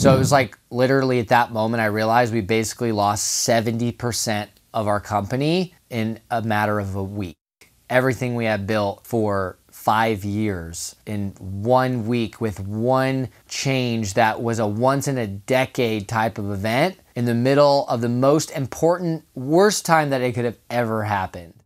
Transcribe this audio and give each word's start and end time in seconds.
So 0.00 0.14
it 0.14 0.18
was 0.18 0.32
like 0.32 0.56
literally 0.70 1.18
at 1.18 1.28
that 1.28 1.52
moment, 1.52 1.82
I 1.82 1.84
realized 1.84 2.32
we 2.32 2.40
basically 2.40 2.90
lost 2.90 3.46
70% 3.46 4.48
of 4.72 4.88
our 4.88 4.98
company 4.98 5.74
in 5.90 6.20
a 6.30 6.40
matter 6.40 6.78
of 6.78 6.94
a 6.94 7.04
week. 7.04 7.36
Everything 7.90 8.34
we 8.34 8.46
had 8.46 8.66
built 8.66 9.06
for 9.06 9.58
five 9.70 10.24
years 10.24 10.96
in 11.04 11.32
one 11.38 12.06
week 12.06 12.40
with 12.40 12.60
one 12.60 13.28
change 13.46 14.14
that 14.14 14.40
was 14.40 14.58
a 14.58 14.66
once 14.66 15.06
in 15.06 15.18
a 15.18 15.26
decade 15.26 16.08
type 16.08 16.38
of 16.38 16.50
event 16.50 16.98
in 17.14 17.26
the 17.26 17.34
middle 17.34 17.86
of 17.86 18.00
the 18.00 18.08
most 18.08 18.50
important, 18.52 19.22
worst 19.34 19.84
time 19.84 20.08
that 20.08 20.22
it 20.22 20.32
could 20.32 20.46
have 20.46 20.58
ever 20.70 21.04
happened. 21.04 21.62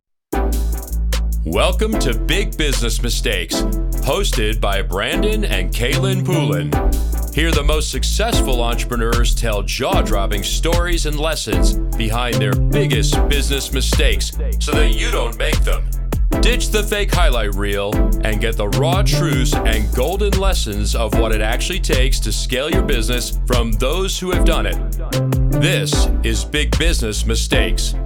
Welcome 1.44 1.96
to 2.00 2.18
Big 2.18 2.58
Business 2.58 3.00
Mistakes, 3.00 3.60
hosted 4.02 4.60
by 4.60 4.82
Brandon 4.82 5.44
and 5.44 5.72
Kaelin 5.72 6.26
Poulin. 6.26 6.72
Hear 7.34 7.50
the 7.50 7.64
most 7.64 7.90
successful 7.90 8.62
entrepreneurs 8.62 9.34
tell 9.34 9.60
jaw 9.64 10.02
dropping 10.02 10.44
stories 10.44 11.06
and 11.06 11.18
lessons 11.18 11.72
behind 11.96 12.36
their 12.36 12.54
biggest 12.54 13.28
business 13.28 13.72
mistakes 13.72 14.30
so 14.60 14.70
that 14.70 14.92
you 14.94 15.10
don't 15.10 15.36
make 15.36 15.58
them. 15.64 15.84
Ditch 16.40 16.68
the 16.68 16.84
fake 16.84 17.12
highlight 17.12 17.52
reel 17.56 17.92
and 18.24 18.40
get 18.40 18.56
the 18.56 18.68
raw 18.68 19.02
truths 19.02 19.52
and 19.52 19.92
golden 19.96 20.38
lessons 20.38 20.94
of 20.94 21.18
what 21.18 21.32
it 21.32 21.40
actually 21.40 21.80
takes 21.80 22.20
to 22.20 22.30
scale 22.30 22.70
your 22.70 22.84
business 22.84 23.40
from 23.48 23.72
those 23.72 24.16
who 24.16 24.30
have 24.30 24.44
done 24.44 24.66
it. 24.66 24.78
This 25.60 26.06
is 26.22 26.44
Big 26.44 26.78
Business 26.78 27.26
Mistakes. 27.26 27.96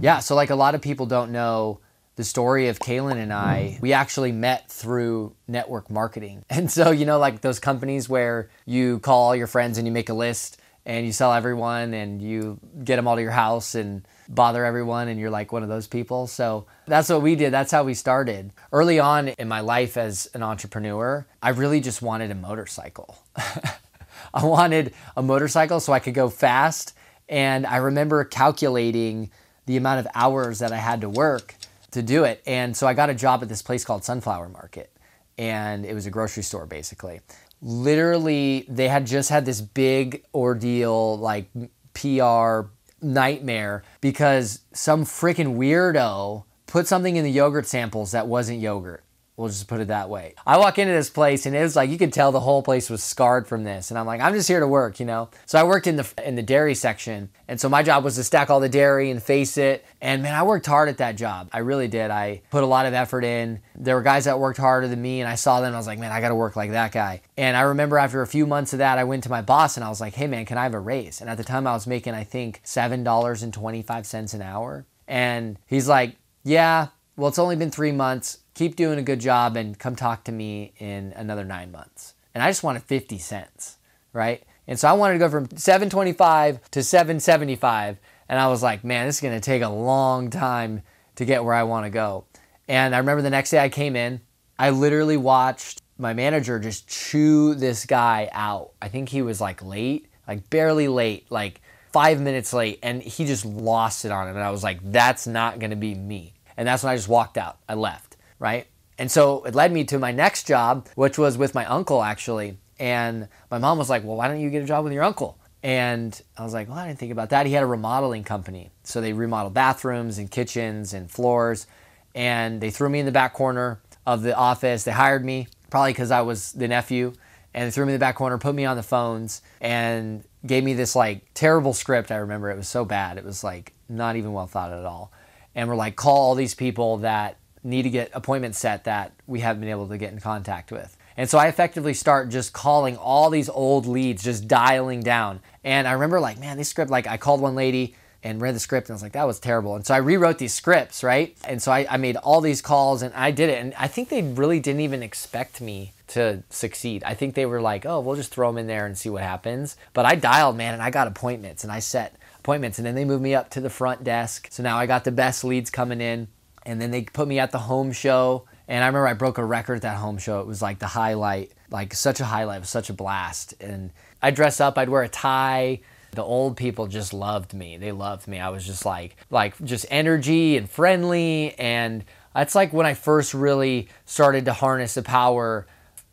Yeah, 0.00 0.20
so 0.20 0.36
like 0.36 0.50
a 0.50 0.54
lot 0.54 0.76
of 0.76 0.80
people 0.80 1.06
don't 1.06 1.32
know 1.32 1.80
the 2.18 2.24
story 2.24 2.66
of 2.66 2.80
Kaelin 2.80 3.16
and 3.16 3.32
I, 3.32 3.78
we 3.80 3.92
actually 3.92 4.32
met 4.32 4.68
through 4.68 5.36
network 5.46 5.88
marketing. 5.88 6.44
And 6.50 6.68
so, 6.68 6.90
you 6.90 7.06
know, 7.06 7.20
like 7.20 7.42
those 7.42 7.60
companies 7.60 8.08
where 8.08 8.50
you 8.66 8.98
call 8.98 9.28
all 9.28 9.36
your 9.36 9.46
friends 9.46 9.78
and 9.78 9.86
you 9.86 9.92
make 9.92 10.08
a 10.08 10.14
list 10.14 10.60
and 10.84 11.06
you 11.06 11.12
sell 11.12 11.32
everyone 11.32 11.94
and 11.94 12.20
you 12.20 12.58
get 12.82 12.96
them 12.96 13.06
all 13.06 13.14
to 13.14 13.22
your 13.22 13.30
house 13.30 13.76
and 13.76 14.04
bother 14.28 14.64
everyone 14.64 15.06
and 15.06 15.20
you're 15.20 15.30
like 15.30 15.52
one 15.52 15.62
of 15.62 15.68
those 15.68 15.86
people. 15.86 16.26
So 16.26 16.66
that's 16.88 17.08
what 17.08 17.22
we 17.22 17.36
did. 17.36 17.52
That's 17.52 17.70
how 17.70 17.84
we 17.84 17.94
started. 17.94 18.52
Early 18.72 18.98
on 18.98 19.28
in 19.28 19.46
my 19.46 19.60
life 19.60 19.96
as 19.96 20.28
an 20.34 20.42
entrepreneur, 20.42 21.24
I 21.40 21.50
really 21.50 21.80
just 21.80 22.02
wanted 22.02 22.32
a 22.32 22.34
motorcycle. 22.34 23.16
I 24.34 24.44
wanted 24.44 24.92
a 25.16 25.22
motorcycle 25.22 25.78
so 25.78 25.92
I 25.92 26.00
could 26.00 26.14
go 26.14 26.28
fast. 26.28 26.94
And 27.28 27.64
I 27.64 27.76
remember 27.76 28.24
calculating 28.24 29.30
the 29.66 29.76
amount 29.76 30.00
of 30.00 30.08
hours 30.16 30.58
that 30.58 30.72
I 30.72 30.78
had 30.78 31.02
to 31.02 31.08
work 31.08 31.54
to 31.92 32.02
do 32.02 32.24
it. 32.24 32.42
And 32.46 32.76
so 32.76 32.86
I 32.86 32.94
got 32.94 33.10
a 33.10 33.14
job 33.14 33.42
at 33.42 33.48
this 33.48 33.62
place 33.62 33.84
called 33.84 34.04
Sunflower 34.04 34.48
Market, 34.48 34.92
and 35.36 35.84
it 35.84 35.94
was 35.94 36.06
a 36.06 36.10
grocery 36.10 36.42
store 36.42 36.66
basically. 36.66 37.20
Literally, 37.60 38.66
they 38.68 38.88
had 38.88 39.06
just 39.06 39.30
had 39.30 39.44
this 39.44 39.60
big 39.60 40.24
ordeal, 40.32 41.18
like 41.18 41.50
PR 41.94 42.68
nightmare, 43.02 43.82
because 44.00 44.60
some 44.72 45.04
freaking 45.04 45.56
weirdo 45.56 46.44
put 46.66 46.86
something 46.86 47.16
in 47.16 47.24
the 47.24 47.30
yogurt 47.30 47.66
samples 47.66 48.12
that 48.12 48.28
wasn't 48.28 48.60
yogurt. 48.60 49.02
We'll 49.38 49.46
just 49.46 49.68
put 49.68 49.80
it 49.80 49.86
that 49.86 50.10
way. 50.10 50.34
I 50.44 50.58
walk 50.58 50.80
into 50.80 50.92
this 50.92 51.10
place 51.10 51.46
and 51.46 51.54
it 51.54 51.62
was 51.62 51.76
like 51.76 51.90
you 51.90 51.96
could 51.96 52.12
tell 52.12 52.32
the 52.32 52.40
whole 52.40 52.60
place 52.60 52.90
was 52.90 53.04
scarred 53.04 53.46
from 53.46 53.62
this. 53.62 53.92
And 53.92 53.96
I'm 53.96 54.04
like, 54.04 54.20
I'm 54.20 54.34
just 54.34 54.48
here 54.48 54.58
to 54.58 54.66
work, 54.66 54.98
you 54.98 55.06
know. 55.06 55.30
So 55.46 55.60
I 55.60 55.62
worked 55.62 55.86
in 55.86 55.94
the 55.94 56.12
in 56.26 56.34
the 56.34 56.42
dairy 56.42 56.74
section, 56.74 57.30
and 57.46 57.60
so 57.60 57.68
my 57.68 57.84
job 57.84 58.02
was 58.02 58.16
to 58.16 58.24
stack 58.24 58.50
all 58.50 58.58
the 58.58 58.68
dairy 58.68 59.12
and 59.12 59.22
face 59.22 59.56
it. 59.56 59.86
And 60.00 60.24
man, 60.24 60.34
I 60.34 60.42
worked 60.42 60.66
hard 60.66 60.88
at 60.88 60.98
that 60.98 61.12
job. 61.12 61.50
I 61.52 61.58
really 61.58 61.86
did. 61.86 62.10
I 62.10 62.42
put 62.50 62.64
a 62.64 62.66
lot 62.66 62.86
of 62.86 62.94
effort 62.94 63.22
in. 63.22 63.60
There 63.76 63.94
were 63.94 64.02
guys 64.02 64.24
that 64.24 64.40
worked 64.40 64.58
harder 64.58 64.88
than 64.88 65.00
me, 65.00 65.20
and 65.20 65.28
I 65.28 65.36
saw 65.36 65.60
them. 65.60 65.72
I 65.72 65.76
was 65.76 65.86
like, 65.86 66.00
man, 66.00 66.10
I 66.10 66.20
got 66.20 66.30
to 66.30 66.34
work 66.34 66.56
like 66.56 66.72
that 66.72 66.90
guy. 66.90 67.22
And 67.36 67.56
I 67.56 67.60
remember 67.60 67.96
after 67.96 68.22
a 68.22 68.26
few 68.26 68.44
months 68.44 68.72
of 68.72 68.80
that, 68.80 68.98
I 68.98 69.04
went 69.04 69.22
to 69.22 69.30
my 69.30 69.40
boss 69.40 69.76
and 69.76 69.84
I 69.84 69.88
was 69.88 70.00
like, 70.00 70.14
hey 70.14 70.26
man, 70.26 70.46
can 70.46 70.58
I 70.58 70.64
have 70.64 70.74
a 70.74 70.80
raise? 70.80 71.20
And 71.20 71.30
at 71.30 71.36
the 71.36 71.44
time, 71.44 71.64
I 71.68 71.74
was 71.74 71.86
making 71.86 72.12
I 72.12 72.24
think 72.24 72.60
seven 72.64 73.04
dollars 73.04 73.44
and 73.44 73.54
twenty 73.54 73.82
five 73.82 74.04
cents 74.04 74.34
an 74.34 74.42
hour. 74.42 74.84
And 75.06 75.60
he's 75.68 75.86
like, 75.86 76.16
yeah, 76.42 76.88
well, 77.18 77.28
it's 77.28 77.38
only 77.38 77.56
been 77.56 77.70
three 77.70 77.92
months 77.92 78.38
keep 78.58 78.74
doing 78.74 78.98
a 78.98 79.02
good 79.02 79.20
job 79.20 79.56
and 79.56 79.78
come 79.78 79.94
talk 79.94 80.24
to 80.24 80.32
me 80.32 80.72
in 80.78 81.12
another 81.14 81.44
nine 81.44 81.70
months. 81.70 82.14
And 82.34 82.42
I 82.42 82.50
just 82.50 82.64
wanted 82.64 82.82
50 82.82 83.16
cents, 83.18 83.78
right? 84.12 84.42
And 84.66 84.78
so 84.78 84.88
I 84.88 84.94
wanted 84.94 85.14
to 85.14 85.18
go 85.20 85.28
from 85.28 85.48
725 85.56 86.70
to 86.72 86.82
775. 86.82 87.98
And 88.28 88.40
I 88.40 88.48
was 88.48 88.60
like, 88.62 88.82
man, 88.82 89.06
this 89.06 89.16
is 89.16 89.20
going 89.20 89.34
to 89.34 89.40
take 89.40 89.62
a 89.62 89.68
long 89.68 90.28
time 90.30 90.82
to 91.14 91.24
get 91.24 91.44
where 91.44 91.54
I 91.54 91.62
want 91.62 91.86
to 91.86 91.90
go. 91.90 92.24
And 92.66 92.96
I 92.96 92.98
remember 92.98 93.22
the 93.22 93.30
next 93.30 93.50
day 93.50 93.60
I 93.60 93.68
came 93.68 93.94
in, 93.94 94.20
I 94.58 94.70
literally 94.70 95.16
watched 95.16 95.82
my 95.98 96.14
manager 96.14 96.58
just 96.58 96.88
chew 96.88 97.54
this 97.54 97.86
guy 97.86 98.28
out. 98.32 98.72
I 98.82 98.88
think 98.88 99.08
he 99.08 99.22
was 99.22 99.40
like 99.40 99.64
late, 99.64 100.08
like 100.26 100.50
barely 100.50 100.88
late, 100.88 101.30
like 101.30 101.60
five 101.92 102.20
minutes 102.20 102.52
late. 102.52 102.80
And 102.82 103.00
he 103.02 103.24
just 103.24 103.44
lost 103.44 104.04
it 104.04 104.10
on 104.10 104.26
him. 104.26 104.34
And 104.34 104.44
I 104.44 104.50
was 104.50 104.64
like, 104.64 104.80
that's 104.90 105.28
not 105.28 105.60
going 105.60 105.70
to 105.70 105.76
be 105.76 105.94
me. 105.94 106.34
And 106.58 106.68
that's 106.68 106.82
when 106.82 106.92
I 106.92 106.96
just 106.96 107.08
walked 107.08 107.38
out. 107.38 107.56
I 107.66 107.74
left 107.74 108.08
right? 108.38 108.66
And 108.98 109.10
so 109.10 109.44
it 109.44 109.54
led 109.54 109.72
me 109.72 109.84
to 109.84 109.98
my 109.98 110.12
next 110.12 110.46
job, 110.46 110.88
which 110.94 111.18
was 111.18 111.38
with 111.38 111.54
my 111.54 111.64
uncle 111.66 112.02
actually. 112.02 112.58
And 112.78 113.28
my 113.50 113.58
mom 113.58 113.78
was 113.78 113.90
like, 113.90 114.04
Well, 114.04 114.16
why 114.16 114.28
don't 114.28 114.40
you 114.40 114.50
get 114.50 114.62
a 114.62 114.66
job 114.66 114.84
with 114.84 114.92
your 114.92 115.04
uncle? 115.04 115.38
And 115.62 116.20
I 116.36 116.44
was 116.44 116.54
like, 116.54 116.68
Well, 116.68 116.78
I 116.78 116.86
didn't 116.86 116.98
think 116.98 117.12
about 117.12 117.30
that. 117.30 117.46
He 117.46 117.52
had 117.52 117.62
a 117.62 117.66
remodeling 117.66 118.24
company. 118.24 118.70
So 118.82 119.00
they 119.00 119.12
remodeled 119.12 119.54
bathrooms 119.54 120.18
and 120.18 120.30
kitchens 120.30 120.94
and 120.94 121.10
floors. 121.10 121.66
And 122.14 122.60
they 122.60 122.70
threw 122.70 122.88
me 122.88 123.00
in 123.00 123.06
the 123.06 123.12
back 123.12 123.34
corner 123.34 123.80
of 124.06 124.22
the 124.22 124.36
office. 124.36 124.84
They 124.84 124.92
hired 124.92 125.24
me, 125.24 125.48
probably 125.70 125.92
because 125.92 126.10
I 126.10 126.22
was 126.22 126.52
the 126.52 126.68
nephew. 126.68 127.12
And 127.54 127.66
they 127.66 127.70
threw 127.70 127.86
me 127.86 127.92
in 127.92 127.98
the 127.98 128.04
back 128.04 128.16
corner, 128.16 128.38
put 128.38 128.54
me 128.54 128.64
on 128.64 128.76
the 128.76 128.82
phones, 128.82 129.42
and 129.60 130.24
gave 130.46 130.62
me 130.64 130.74
this 130.74 130.94
like 130.94 131.22
terrible 131.34 131.72
script. 131.72 132.10
I 132.10 132.16
remember 132.16 132.50
it 132.50 132.56
was 132.56 132.68
so 132.68 132.84
bad. 132.84 133.18
It 133.18 133.24
was 133.24 133.42
like 133.42 133.72
not 133.88 134.16
even 134.16 134.32
well 134.32 134.46
thought 134.46 134.72
at 134.72 134.84
all. 134.84 135.12
And 135.58 135.68
we're 135.68 135.74
like, 135.74 135.96
call 135.96 136.18
all 136.18 136.34
these 136.36 136.54
people 136.54 136.98
that 136.98 137.36
need 137.64 137.82
to 137.82 137.90
get 137.90 138.12
appointments 138.14 138.60
set 138.60 138.84
that 138.84 139.10
we 139.26 139.40
haven't 139.40 139.60
been 139.60 139.70
able 139.70 139.88
to 139.88 139.98
get 139.98 140.12
in 140.12 140.20
contact 140.20 140.70
with. 140.70 140.96
And 141.16 141.28
so 141.28 141.36
I 141.36 141.48
effectively 141.48 141.94
start 141.94 142.28
just 142.28 142.52
calling 142.52 142.96
all 142.96 143.28
these 143.28 143.48
old 143.48 143.84
leads, 143.84 144.22
just 144.22 144.46
dialing 144.46 145.00
down. 145.00 145.40
And 145.64 145.88
I 145.88 145.92
remember 145.94 146.20
like, 146.20 146.38
man, 146.38 146.58
this 146.58 146.68
script, 146.68 146.92
like 146.92 147.08
I 147.08 147.16
called 147.16 147.40
one 147.40 147.56
lady 147.56 147.96
and 148.22 148.40
read 148.40 148.54
the 148.54 148.60
script 148.60 148.88
and 148.88 148.94
I 148.94 148.94
was 148.94 149.02
like, 149.02 149.14
that 149.14 149.26
was 149.26 149.40
terrible. 149.40 149.74
And 149.74 149.84
so 149.84 149.94
I 149.94 149.96
rewrote 149.96 150.38
these 150.38 150.54
scripts, 150.54 151.02
right? 151.02 151.36
And 151.44 151.60
so 151.60 151.72
I, 151.72 151.88
I 151.90 151.96
made 151.96 152.14
all 152.14 152.40
these 152.40 152.62
calls 152.62 153.02
and 153.02 153.12
I 153.14 153.32
did 153.32 153.48
it. 153.48 153.58
And 153.58 153.74
I 153.76 153.88
think 153.88 154.10
they 154.10 154.22
really 154.22 154.60
didn't 154.60 154.82
even 154.82 155.02
expect 155.02 155.60
me 155.60 155.92
to 156.08 156.44
succeed. 156.50 157.02
I 157.02 157.14
think 157.14 157.34
they 157.34 157.46
were 157.46 157.60
like, 157.60 157.84
oh, 157.84 157.98
we'll 157.98 158.14
just 158.14 158.30
throw 158.30 158.48
them 158.48 158.58
in 158.58 158.68
there 158.68 158.86
and 158.86 158.96
see 158.96 159.10
what 159.10 159.24
happens. 159.24 159.76
But 159.92 160.06
I 160.06 160.14
dialed, 160.14 160.56
man, 160.56 160.74
and 160.74 160.82
I 160.84 160.90
got 160.90 161.08
appointments 161.08 161.64
and 161.64 161.72
I 161.72 161.80
set 161.80 162.14
appointments. 162.48 162.78
And 162.78 162.86
then 162.86 162.94
they 162.94 163.04
moved 163.04 163.22
me 163.22 163.34
up 163.34 163.50
to 163.50 163.60
the 163.60 163.68
front 163.68 164.04
desk. 164.04 164.48
So 164.50 164.62
now 164.62 164.78
I 164.78 164.86
got 164.86 165.04
the 165.04 165.12
best 165.12 165.44
leads 165.44 165.68
coming 165.68 166.00
in 166.00 166.28
and 166.64 166.80
then 166.80 166.90
they 166.90 167.02
put 167.02 167.28
me 167.28 167.38
at 167.38 167.50
the 167.50 167.58
home 167.58 167.92
show. 167.92 168.46
And 168.66 168.82
I 168.82 168.86
remember 168.86 169.06
I 169.06 169.12
broke 169.12 169.36
a 169.36 169.44
record 169.44 169.76
at 169.76 169.82
that 169.82 169.98
home 169.98 170.16
show. 170.16 170.40
It 170.40 170.46
was 170.46 170.62
like 170.62 170.78
the 170.78 170.86
highlight, 170.86 171.52
like 171.70 171.92
such 171.92 172.20
a 172.20 172.24
highlight, 172.24 172.56
it 172.56 172.60
was 172.60 172.70
such 172.70 172.88
a 172.88 172.94
blast. 172.94 173.52
And 173.60 173.90
I'd 174.22 174.34
dress 174.34 174.60
up, 174.60 174.78
I'd 174.78 174.88
wear 174.88 175.02
a 175.02 175.10
tie. 175.10 175.80
The 176.12 176.22
old 176.22 176.56
people 176.56 176.86
just 176.86 177.12
loved 177.12 177.52
me. 177.52 177.76
They 177.76 177.92
loved 177.92 178.26
me. 178.26 178.38
I 178.38 178.48
was 178.48 178.64
just 178.64 178.86
like, 178.86 179.16
like 179.30 179.62
just 179.62 179.84
energy 179.90 180.56
and 180.56 180.70
friendly. 180.70 181.54
And 181.58 182.02
that's 182.34 182.54
like 182.54 182.72
when 182.72 182.86
I 182.86 182.94
first 182.94 183.34
really 183.34 183.88
started 184.06 184.46
to 184.46 184.54
harness 184.54 184.94
the 184.94 185.02
power 185.02 185.66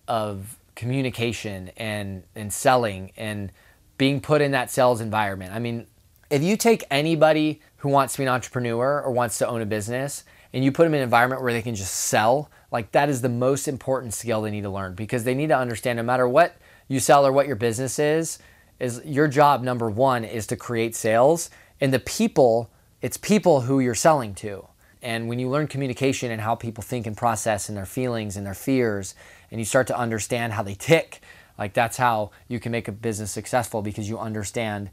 of 0.05 0.57
communication 0.75 1.71
and, 1.77 2.23
and 2.35 2.51
selling 2.51 3.13
and 3.15 3.53
being 3.97 4.19
put 4.19 4.41
in 4.41 4.51
that 4.51 4.69
sales 4.69 4.99
environment. 4.99 5.53
I 5.53 5.59
mean, 5.59 5.87
if 6.29 6.41
you 6.41 6.57
take 6.57 6.83
anybody 6.89 7.61
who 7.77 7.89
wants 7.89 8.13
to 8.13 8.19
be 8.19 8.23
an 8.23 8.29
entrepreneur 8.29 9.01
or 9.01 9.11
wants 9.11 9.37
to 9.39 9.47
own 9.47 9.61
a 9.61 9.65
business 9.65 10.23
and 10.53 10.63
you 10.63 10.71
put 10.71 10.83
them 10.83 10.93
in 10.93 10.99
an 10.99 11.03
environment 11.03 11.41
where 11.41 11.53
they 11.53 11.61
can 11.61 11.75
just 11.75 11.93
sell, 11.93 12.49
like 12.71 12.91
that 12.91 13.09
is 13.09 13.21
the 13.21 13.29
most 13.29 13.67
important 13.67 14.13
skill 14.13 14.41
they 14.41 14.51
need 14.51 14.63
to 14.63 14.69
learn 14.69 14.95
because 14.95 15.23
they 15.23 15.35
need 15.35 15.47
to 15.47 15.57
understand 15.57 15.97
no 15.97 16.03
matter 16.03 16.27
what 16.27 16.55
you 16.87 16.99
sell 16.99 17.25
or 17.25 17.31
what 17.31 17.47
your 17.47 17.55
business 17.55 17.99
is, 17.99 18.39
is 18.79 19.01
your 19.05 19.27
job 19.27 19.63
number 19.63 19.89
one 19.89 20.23
is 20.23 20.47
to 20.47 20.55
create 20.55 20.95
sales. 20.95 21.49
And 21.79 21.93
the 21.93 21.99
people, 21.99 22.71
it's 23.01 23.17
people 23.17 23.61
who 23.61 23.79
you're 23.79 23.95
selling 23.95 24.33
to. 24.35 24.67
And 25.01 25.27
when 25.27 25.37
you 25.37 25.49
learn 25.49 25.67
communication 25.67 26.31
and 26.31 26.41
how 26.41 26.55
people 26.55 26.81
think 26.81 27.05
and 27.05 27.15
process 27.15 27.69
and 27.69 27.77
their 27.77 27.85
feelings 27.85 28.35
and 28.35 28.45
their 28.45 28.55
fears, 28.55 29.13
and 29.51 29.59
you 29.59 29.65
start 29.65 29.87
to 29.87 29.97
understand 29.97 30.53
how 30.53 30.63
they 30.63 30.73
tick, 30.73 31.21
like 31.57 31.73
that's 31.73 31.97
how 31.97 32.31
you 32.47 32.59
can 32.59 32.71
make 32.71 32.87
a 32.87 32.91
business 32.91 33.31
successful 33.31 33.81
because 33.81 34.09
you 34.09 34.17
understand 34.17 34.89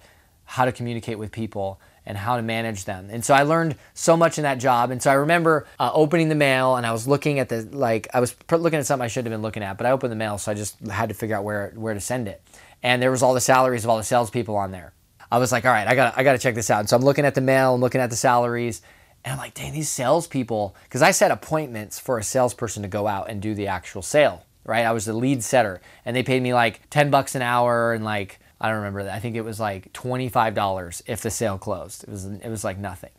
how 0.53 0.67
to 0.67 0.73
communicate 0.73 1.19
with 1.19 1.33
people 1.33 1.81
and 2.05 2.19
how 2.19 2.37
to 2.37 2.43
manage 2.43 2.85
them. 2.85 3.09
And 3.11 3.25
so 3.25 3.33
I 3.33 3.43
learned 3.43 3.75
so 3.95 4.19
much 4.19 4.37
in 4.37 4.43
that 4.43 4.59
job. 4.59 4.91
And 4.91 5.03
so 5.03 5.11
I 5.11 5.15
remember 5.15 5.67
uh, 5.79 5.91
opening 5.95 6.29
the 6.29 6.35
mail 6.35 6.77
and 6.77 6.85
I 6.85 6.93
was 6.93 7.09
looking 7.09 7.39
at 7.39 7.49
the 7.49 7.63
like 7.73 8.07
I 8.13 8.21
was 8.21 8.37
looking 8.51 8.79
at 8.79 8.85
something 8.85 9.03
I 9.03 9.09
should 9.09 9.25
have 9.25 9.33
been 9.33 9.41
looking 9.41 9.63
at, 9.63 9.79
but 9.79 9.87
I 9.87 9.93
opened 9.93 10.13
the 10.13 10.17
mail, 10.17 10.37
so 10.37 10.53
I 10.53 10.55
just 10.55 10.79
had 10.81 11.09
to 11.09 11.15
figure 11.15 11.35
out 11.37 11.45
where 11.45 11.73
where 11.75 11.95
to 11.95 12.01
send 12.01 12.29
it. 12.29 12.43
And 12.83 13.01
there 13.01 13.11
was 13.11 13.23
all 13.23 13.33
the 13.33 13.41
salaries 13.41 13.85
of 13.85 13.89
all 13.91 13.97
the 13.97 14.03
salespeople 14.03 14.55
on 14.55 14.73
there. 14.73 14.93
I 15.31 15.39
was 15.39 15.53
like, 15.53 15.65
all 15.65 15.73
right, 15.73 15.89
I 15.89 15.95
got 15.95 16.19
I 16.19 16.23
got 16.23 16.33
to 16.33 16.39
check 16.39 16.55
this 16.55 16.69
out. 16.69 16.81
And 16.81 16.89
so 16.91 16.97
I'm 16.97 17.03
looking 17.03 17.25
at 17.25 17.35
the 17.35 17.41
mail, 17.41 17.75
I'm 17.75 17.81
looking 17.81 18.03
at 18.03 18.11
the 18.11 18.17
salaries, 18.17 18.83
And 19.25 19.33
I'm 19.33 19.39
like, 19.39 19.55
dang, 19.55 19.73
these 19.73 19.89
salespeople, 19.89 20.77
because 20.85 21.01
I 21.01 21.13
set 21.13 21.31
appointments 21.31 21.99
for 21.99 22.19
a 22.19 22.23
salesperson 22.23 22.83
to 22.83 22.89
go 22.89 23.07
out 23.07 23.31
and 23.31 23.41
do 23.41 23.55
the 23.55 23.69
actual 23.69 24.03
sale, 24.03 24.45
right? 24.67 24.85
I 24.85 24.93
was 24.93 25.07
the 25.07 25.15
lead 25.15 25.43
setter 25.43 25.81
and 26.05 26.15
they 26.15 26.23
paid 26.23 26.43
me 26.43 26.53
like 26.53 26.91
10 26.91 27.11
bucks 27.11 27.35
an 27.35 27.43
hour 27.43 27.95
and 27.95 28.05
like, 28.05 28.39
I 28.63 28.69
don't 28.69 28.77
remember 28.77 29.03
that. 29.03 29.15
I 29.15 29.19
think 29.19 29.35
it 29.35 29.43
was 29.43 29.59
like 29.59 29.93
$25 29.93 31.03
if 31.07 31.21
the 31.21 31.31
sale 31.31 31.59
closed. 31.59 32.05
It 32.05 32.11
was, 32.11 32.25
it 32.25 32.49
was 32.49 32.63
like 32.63 32.79
nothing. 32.79 33.11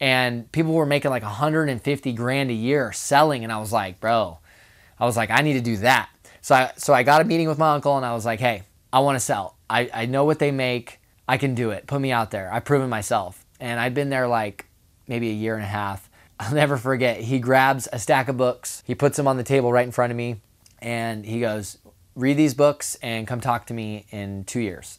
And 0.00 0.50
people 0.52 0.72
were 0.72 0.86
making 0.86 1.10
like 1.10 1.22
150 1.22 2.12
grand 2.14 2.50
a 2.50 2.54
year 2.54 2.92
selling. 2.92 3.44
And 3.44 3.52
I 3.52 3.58
was 3.58 3.72
like, 3.72 4.00
bro, 4.00 4.38
I 4.98 5.04
was 5.04 5.16
like, 5.16 5.30
I 5.30 5.42
need 5.42 5.52
to 5.52 5.60
do 5.60 5.76
that. 5.78 6.08
So 6.40 6.54
I, 6.54 6.72
so 6.78 6.94
I 6.94 7.02
got 7.02 7.20
a 7.20 7.24
meeting 7.24 7.46
with 7.46 7.58
my 7.58 7.74
uncle 7.74 7.96
and 7.96 8.06
I 8.06 8.14
was 8.14 8.24
like, 8.24 8.40
hey, 8.40 8.62
I 8.90 9.00
want 9.00 9.16
to 9.16 9.20
sell. 9.20 9.56
I, 9.68 9.90
I 9.92 10.06
know 10.06 10.24
what 10.24 10.38
they 10.38 10.50
make. 10.50 10.98
I 11.28 11.36
can 11.36 11.54
do 11.54 11.70
it. 11.70 11.86
Put 11.86 12.00
me 12.00 12.10
out 12.10 12.30
there. 12.30 12.50
I've 12.50 12.64
proven 12.64 12.88
myself. 12.88 13.44
And 13.60 13.78
I'd 13.78 13.94
been 13.94 14.08
there 14.08 14.26
like 14.26 14.66
maybe 15.06 15.28
a 15.28 15.34
year 15.34 15.56
and 15.56 15.64
a 15.64 15.68
half. 15.68 16.08
I'll 16.40 16.54
never 16.54 16.78
forget. 16.78 17.20
He 17.20 17.38
grabs 17.38 17.88
a 17.92 17.98
stack 17.98 18.28
of 18.28 18.36
books, 18.36 18.82
he 18.86 18.94
puts 18.94 19.16
them 19.16 19.28
on 19.28 19.36
the 19.36 19.44
table 19.44 19.72
right 19.72 19.84
in 19.84 19.92
front 19.92 20.10
of 20.10 20.16
me, 20.16 20.40
and 20.80 21.24
he 21.24 21.40
goes, 21.40 21.78
Read 22.16 22.36
these 22.36 22.54
books 22.54 22.96
and 23.02 23.26
come 23.26 23.40
talk 23.40 23.66
to 23.66 23.74
me 23.74 24.06
in 24.10 24.44
two 24.44 24.60
years. 24.60 24.98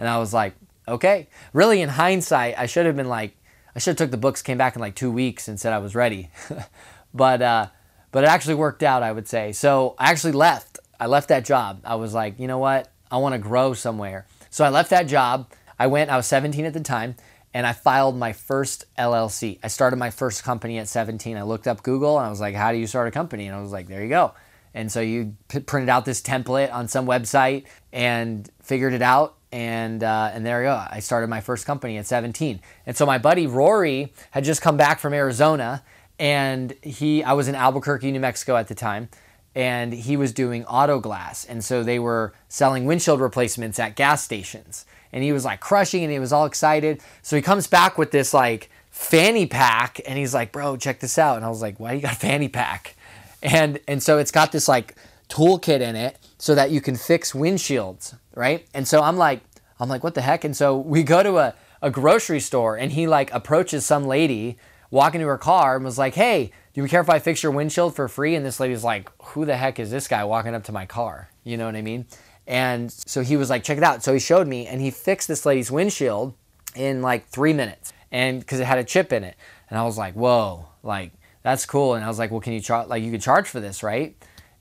And 0.00 0.08
I 0.08 0.18
was 0.18 0.34
like, 0.34 0.54
Okay. 0.90 1.28
Really, 1.52 1.82
in 1.82 1.88
hindsight, 1.88 2.58
I 2.58 2.66
should 2.66 2.84
have 2.84 2.96
been 2.96 3.08
like, 3.08 3.36
I 3.76 3.78
should 3.78 3.92
have 3.92 3.96
took 3.98 4.10
the 4.10 4.16
books, 4.16 4.42
came 4.42 4.58
back 4.58 4.74
in 4.74 4.80
like 4.80 4.96
two 4.96 5.10
weeks, 5.10 5.46
and 5.46 5.58
said 5.58 5.72
I 5.72 5.78
was 5.78 5.94
ready. 5.94 6.30
but 7.14 7.40
uh, 7.40 7.66
but 8.10 8.24
it 8.24 8.26
actually 8.26 8.56
worked 8.56 8.82
out, 8.82 9.04
I 9.04 9.12
would 9.12 9.28
say. 9.28 9.52
So 9.52 9.94
I 9.98 10.10
actually 10.10 10.32
left. 10.32 10.80
I 10.98 11.06
left 11.06 11.28
that 11.28 11.44
job. 11.44 11.80
I 11.84 11.94
was 11.94 12.12
like, 12.12 12.40
you 12.40 12.48
know 12.48 12.58
what? 12.58 12.90
I 13.10 13.18
want 13.18 13.34
to 13.34 13.38
grow 13.38 13.72
somewhere. 13.72 14.26
So 14.50 14.64
I 14.64 14.68
left 14.68 14.90
that 14.90 15.06
job. 15.06 15.48
I 15.78 15.86
went. 15.86 16.10
I 16.10 16.16
was 16.16 16.26
17 16.26 16.64
at 16.64 16.74
the 16.74 16.80
time 16.80 17.14
and 17.54 17.66
I 17.66 17.72
filed 17.72 18.16
my 18.16 18.32
first 18.32 18.84
LLC. 18.98 19.60
I 19.62 19.68
started 19.68 19.96
my 19.96 20.10
first 20.10 20.42
company 20.42 20.78
at 20.78 20.88
17. 20.88 21.36
I 21.36 21.42
looked 21.42 21.68
up 21.68 21.84
Google 21.84 22.18
and 22.18 22.26
I 22.26 22.30
was 22.30 22.40
like, 22.40 22.56
how 22.56 22.72
do 22.72 22.78
you 22.78 22.86
start 22.86 23.06
a 23.06 23.12
company? 23.12 23.46
And 23.46 23.56
I 23.56 23.62
was 23.62 23.72
like, 23.72 23.86
there 23.86 24.02
you 24.02 24.08
go. 24.08 24.34
And 24.74 24.90
so 24.90 25.00
you 25.00 25.36
p- 25.48 25.60
printed 25.60 25.88
out 25.88 26.04
this 26.04 26.22
template 26.22 26.72
on 26.72 26.88
some 26.88 27.06
website 27.06 27.64
and 27.92 28.48
figured 28.62 28.92
it 28.92 29.02
out. 29.02 29.36
And, 29.52 30.04
uh, 30.04 30.30
and 30.32 30.46
there 30.46 30.62
you 30.62 30.68
go. 30.68 30.84
I 30.90 31.00
started 31.00 31.28
my 31.28 31.40
first 31.40 31.66
company 31.66 31.98
at 31.98 32.06
17. 32.06 32.60
And 32.86 32.96
so 32.96 33.04
my 33.04 33.18
buddy 33.18 33.46
Rory 33.46 34.12
had 34.30 34.44
just 34.44 34.62
come 34.62 34.76
back 34.76 35.00
from 35.00 35.12
Arizona 35.12 35.82
and 36.18 36.72
he, 36.82 37.24
I 37.24 37.32
was 37.32 37.48
in 37.48 37.54
Albuquerque, 37.54 38.12
New 38.12 38.20
Mexico 38.20 38.56
at 38.56 38.68
the 38.68 38.74
time 38.74 39.08
and 39.54 39.92
he 39.92 40.16
was 40.16 40.32
doing 40.32 40.64
auto 40.66 41.00
glass. 41.00 41.44
And 41.44 41.64
so 41.64 41.82
they 41.82 41.98
were 41.98 42.32
selling 42.48 42.84
windshield 42.84 43.20
replacements 43.20 43.78
at 43.80 43.96
gas 43.96 44.22
stations 44.22 44.86
and 45.12 45.24
he 45.24 45.32
was 45.32 45.44
like 45.44 45.60
crushing 45.60 46.04
and 46.04 46.12
he 46.12 46.18
was 46.18 46.32
all 46.32 46.46
excited. 46.46 47.00
So 47.22 47.36
he 47.36 47.42
comes 47.42 47.66
back 47.66 47.98
with 47.98 48.10
this 48.12 48.32
like 48.32 48.70
fanny 48.90 49.46
pack 49.46 50.00
and 50.06 50.18
he's 50.18 50.34
like, 50.34 50.52
bro, 50.52 50.76
check 50.76 51.00
this 51.00 51.18
out. 51.18 51.36
And 51.36 51.44
I 51.44 51.48
was 51.48 51.62
like, 51.62 51.80
why 51.80 51.92
you 51.92 52.00
got 52.00 52.12
a 52.12 52.16
fanny 52.16 52.48
pack? 52.48 52.96
And 53.42 53.80
and 53.88 54.02
so 54.02 54.18
it's 54.18 54.30
got 54.30 54.52
this 54.52 54.68
like 54.68 54.96
toolkit 55.28 55.80
in 55.80 55.96
it 55.96 56.18
so 56.38 56.54
that 56.54 56.70
you 56.70 56.80
can 56.80 56.96
fix 56.96 57.32
windshields, 57.32 58.16
right? 58.34 58.66
And 58.74 58.86
so 58.86 59.02
I'm 59.02 59.16
like, 59.16 59.40
I'm 59.78 59.88
like, 59.88 60.04
what 60.04 60.14
the 60.14 60.22
heck? 60.22 60.44
And 60.44 60.56
so 60.56 60.76
we 60.76 61.02
go 61.02 61.22
to 61.22 61.38
a, 61.38 61.54
a 61.80 61.90
grocery 61.90 62.40
store 62.40 62.76
and 62.76 62.92
he 62.92 63.06
like 63.06 63.32
approaches 63.32 63.86
some 63.86 64.06
lady 64.06 64.58
walking 64.90 65.20
to 65.20 65.26
her 65.26 65.38
car 65.38 65.76
and 65.76 65.84
was 65.84 65.98
like, 65.98 66.14
hey, 66.14 66.50
do 66.74 66.82
you 66.82 66.88
care 66.88 67.00
if 67.00 67.08
I 67.08 67.18
fix 67.18 67.42
your 67.42 67.52
windshield 67.52 67.94
for 67.94 68.08
free? 68.08 68.34
And 68.34 68.44
this 68.44 68.60
lady's 68.60 68.84
like, 68.84 69.10
who 69.22 69.44
the 69.44 69.56
heck 69.56 69.78
is 69.78 69.90
this 69.90 70.08
guy 70.08 70.24
walking 70.24 70.54
up 70.54 70.64
to 70.64 70.72
my 70.72 70.86
car? 70.86 71.30
You 71.44 71.56
know 71.56 71.66
what 71.66 71.76
I 71.76 71.82
mean? 71.82 72.06
And 72.46 72.90
so 72.92 73.22
he 73.22 73.36
was 73.36 73.48
like, 73.48 73.62
check 73.62 73.78
it 73.78 73.84
out. 73.84 74.02
So 74.02 74.12
he 74.12 74.18
showed 74.18 74.46
me 74.46 74.66
and 74.66 74.80
he 74.80 74.90
fixed 74.90 75.28
this 75.28 75.46
lady's 75.46 75.70
windshield 75.70 76.34
in 76.74 77.02
like 77.02 77.26
three 77.28 77.52
minutes. 77.52 77.92
And 78.12 78.40
because 78.40 78.58
it 78.58 78.66
had 78.66 78.78
a 78.78 78.84
chip 78.84 79.12
in 79.12 79.22
it. 79.22 79.36
And 79.68 79.78
I 79.78 79.84
was 79.84 79.96
like, 79.96 80.14
whoa, 80.14 80.68
like 80.82 81.12
that's 81.42 81.66
cool. 81.66 81.94
And 81.94 82.04
I 82.04 82.08
was 82.08 82.18
like, 82.18 82.30
well, 82.30 82.40
can 82.40 82.52
you 82.52 82.60
charge, 82.60 82.88
like 82.88 83.02
you 83.02 83.10
can 83.10 83.20
charge 83.20 83.48
for 83.48 83.60
this, 83.60 83.82
right? 83.82 84.16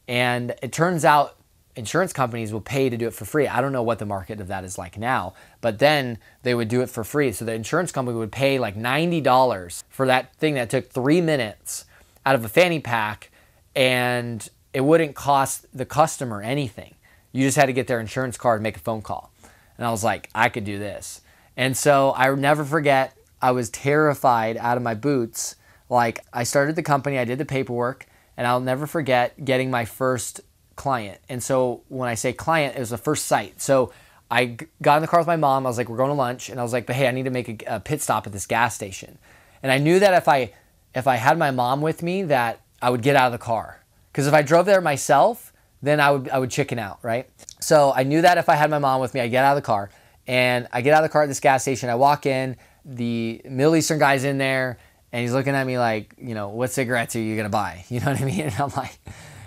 And 0.08 0.56
it 0.62 0.72
turns 0.72 1.06
out 1.06 1.38
insurance 1.76 2.14
companies 2.14 2.52
will 2.52 2.62
pay 2.62 2.90
to 2.90 2.98
do 2.98 3.08
it 3.08 3.14
for 3.14 3.26
free. 3.26 3.48
I 3.48 3.62
don't 3.62 3.72
know 3.72 3.84
what 3.84 4.00
the 4.00 4.06
market 4.06 4.42
of 4.42 4.48
that 4.48 4.64
is 4.64 4.78
like 4.78 4.98
now, 4.98 5.34
but 5.62 5.80
then 5.80 6.18
they 6.44 6.54
would 6.54 6.68
do 6.68 6.82
it 6.82 6.90
for 6.90 7.04
free. 7.04 7.32
So 7.32 7.46
the 7.46 7.54
insurance 7.54 7.92
company 7.92 8.18
would 8.18 8.32
pay 8.32 8.60
like 8.60 8.76
$90 8.76 9.84
for 9.90 10.06
that 10.08 10.36
thing 10.36 10.56
that 10.56 10.70
took 10.70 10.90
three 10.90 11.22
minutes 11.22 11.86
out 12.26 12.36
of 12.36 12.44
a 12.44 12.50
fanny 12.50 12.80
pack 12.80 13.32
and 13.76 14.48
it 14.74 14.82
wouldn't 14.82 15.16
cost 15.16 15.66
the 15.74 15.86
customer 15.86 16.42
anything. 16.42 16.96
You 17.32 17.46
just 17.46 17.58
had 17.58 17.68
to 17.68 17.74
get 17.74 17.88
their 17.88 18.00
insurance 18.00 18.38
card 18.38 18.58
and 18.58 18.64
make 18.64 18.76
a 18.76 18.82
phone 18.82 19.02
call. 19.02 19.32
And 19.78 19.86
I 19.86 19.92
was 19.92 20.04
like, 20.04 20.30
I 20.36 20.50
could 20.50 20.66
do 20.66 20.80
this. 20.80 21.22
And 21.56 21.78
so 21.78 22.14
I 22.16 22.34
never 22.36 22.66
forget, 22.66 23.16
I 23.42 23.52
was 23.52 23.70
terrified 23.70 24.58
out 24.58 24.76
of 24.76 24.84
my 24.84 24.96
boots. 24.96 25.56
Like, 25.90 26.24
I 26.32 26.44
started 26.44 26.76
the 26.76 26.84
company, 26.84 27.18
I 27.18 27.26
did 27.26 27.40
the 27.40 27.46
paperwork, 27.46 28.08
and 28.38 28.48
I'll 28.48 28.62
never 28.62 28.88
forget 28.88 29.44
getting 29.44 29.70
my 29.72 29.86
first 29.86 30.42
client. 30.76 31.20
And 31.28 31.44
so 31.44 31.84
when 31.90 32.08
I 32.08 32.16
say 32.16 32.32
client, 32.32 32.78
it 32.78 32.80
was 32.80 32.92
the 32.92 32.98
first 32.98 33.26
site. 33.26 33.60
So 33.62 33.92
I 34.32 34.58
got 34.82 34.98
in 34.98 35.02
the 35.02 35.08
car 35.08 35.20
with 35.20 35.28
my 35.28 35.36
mom. 35.36 35.66
I 35.66 35.70
was 35.70 35.78
like, 35.78 35.90
we're 35.90 35.98
going 35.98 36.10
to 36.10 36.16
lunch. 36.16 36.50
And 36.50 36.60
I 36.60 36.64
was 36.64 36.72
like, 36.72 36.86
but 36.86 36.96
hey, 36.96 37.08
I 37.08 37.12
need 37.12 37.26
to 37.26 37.32
make 37.32 37.64
a, 37.64 37.76
a 37.76 37.80
pit 37.80 38.02
stop 38.02 38.28
at 38.28 38.34
this 38.34 38.46
gas 38.46 38.76
station. 38.76 39.18
And 39.62 39.72
I 39.72 39.78
knew 39.78 40.00
that 40.00 40.14
if 40.14 40.28
I 40.28 40.54
if 40.96 41.06
I 41.06 41.18
had 41.18 41.38
my 41.38 41.52
mom 41.52 41.82
with 41.82 42.02
me, 42.02 42.24
that 42.24 42.62
I 42.82 42.90
would 42.90 43.02
get 43.02 43.16
out 43.16 43.28
of 43.28 43.32
the 43.34 43.44
car. 43.44 43.84
Because 44.12 44.26
if 44.26 44.34
I 44.34 44.42
drove 44.42 44.66
there 44.66 44.82
myself, 44.82 45.52
then 45.82 46.00
I 46.00 46.12
would 46.12 46.30
I 46.30 46.40
would 46.40 46.50
chicken 46.50 46.80
out, 46.80 47.00
right? 47.02 47.30
So 47.60 47.92
I 47.94 48.04
knew 48.04 48.22
that 48.22 48.38
if 48.38 48.50
I 48.50 48.56
had 48.56 48.70
my 48.70 48.80
mom 48.80 49.02
with 49.02 49.14
me, 49.14 49.22
I'd 49.22 49.32
get 49.32 49.44
out 49.44 49.58
of 49.58 49.62
the 49.62 49.66
car. 49.66 49.90
And 50.28 50.68
I 50.72 50.82
get 50.82 50.94
out 50.94 51.04
of 51.04 51.10
the 51.10 51.12
car 51.12 51.24
at 51.24 51.28
this 51.28 51.40
gas 51.40 51.64
station. 51.64 51.90
I 51.90 51.96
walk 51.96 52.26
in, 52.26 52.56
the 52.86 53.42
Middle 53.46 53.76
Eastern 53.76 54.00
guy's 54.00 54.24
in 54.24 54.38
there, 54.38 54.78
and 55.12 55.22
he's 55.22 55.34
looking 55.34 55.56
at 55.56 55.66
me 55.66 55.78
like, 55.78 56.16
you 56.18 56.36
know, 56.36 56.50
what 56.50 56.72
cigarettes 56.72 57.16
are 57.16 57.22
you 57.22 57.36
gonna 57.36 57.50
buy? 57.50 57.86
You 57.90 58.00
know 58.00 58.08
what 58.08 58.22
I 58.22 58.26
mean? 58.26 58.42
And 58.42 58.60
I'm 58.60 58.72
like, 58.76 59.00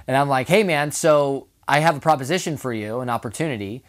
and 0.06 0.17
I'm 0.17 0.29
like, 0.29 0.49
hey 0.49 0.62
man, 0.64 0.93
so 0.93 1.49
I 1.67 1.81
have 1.81 1.97
a 1.97 2.00
proposition 2.00 2.56
for 2.56 2.73
you, 2.73 3.00
an 3.00 3.11
opportunity, 3.11 3.85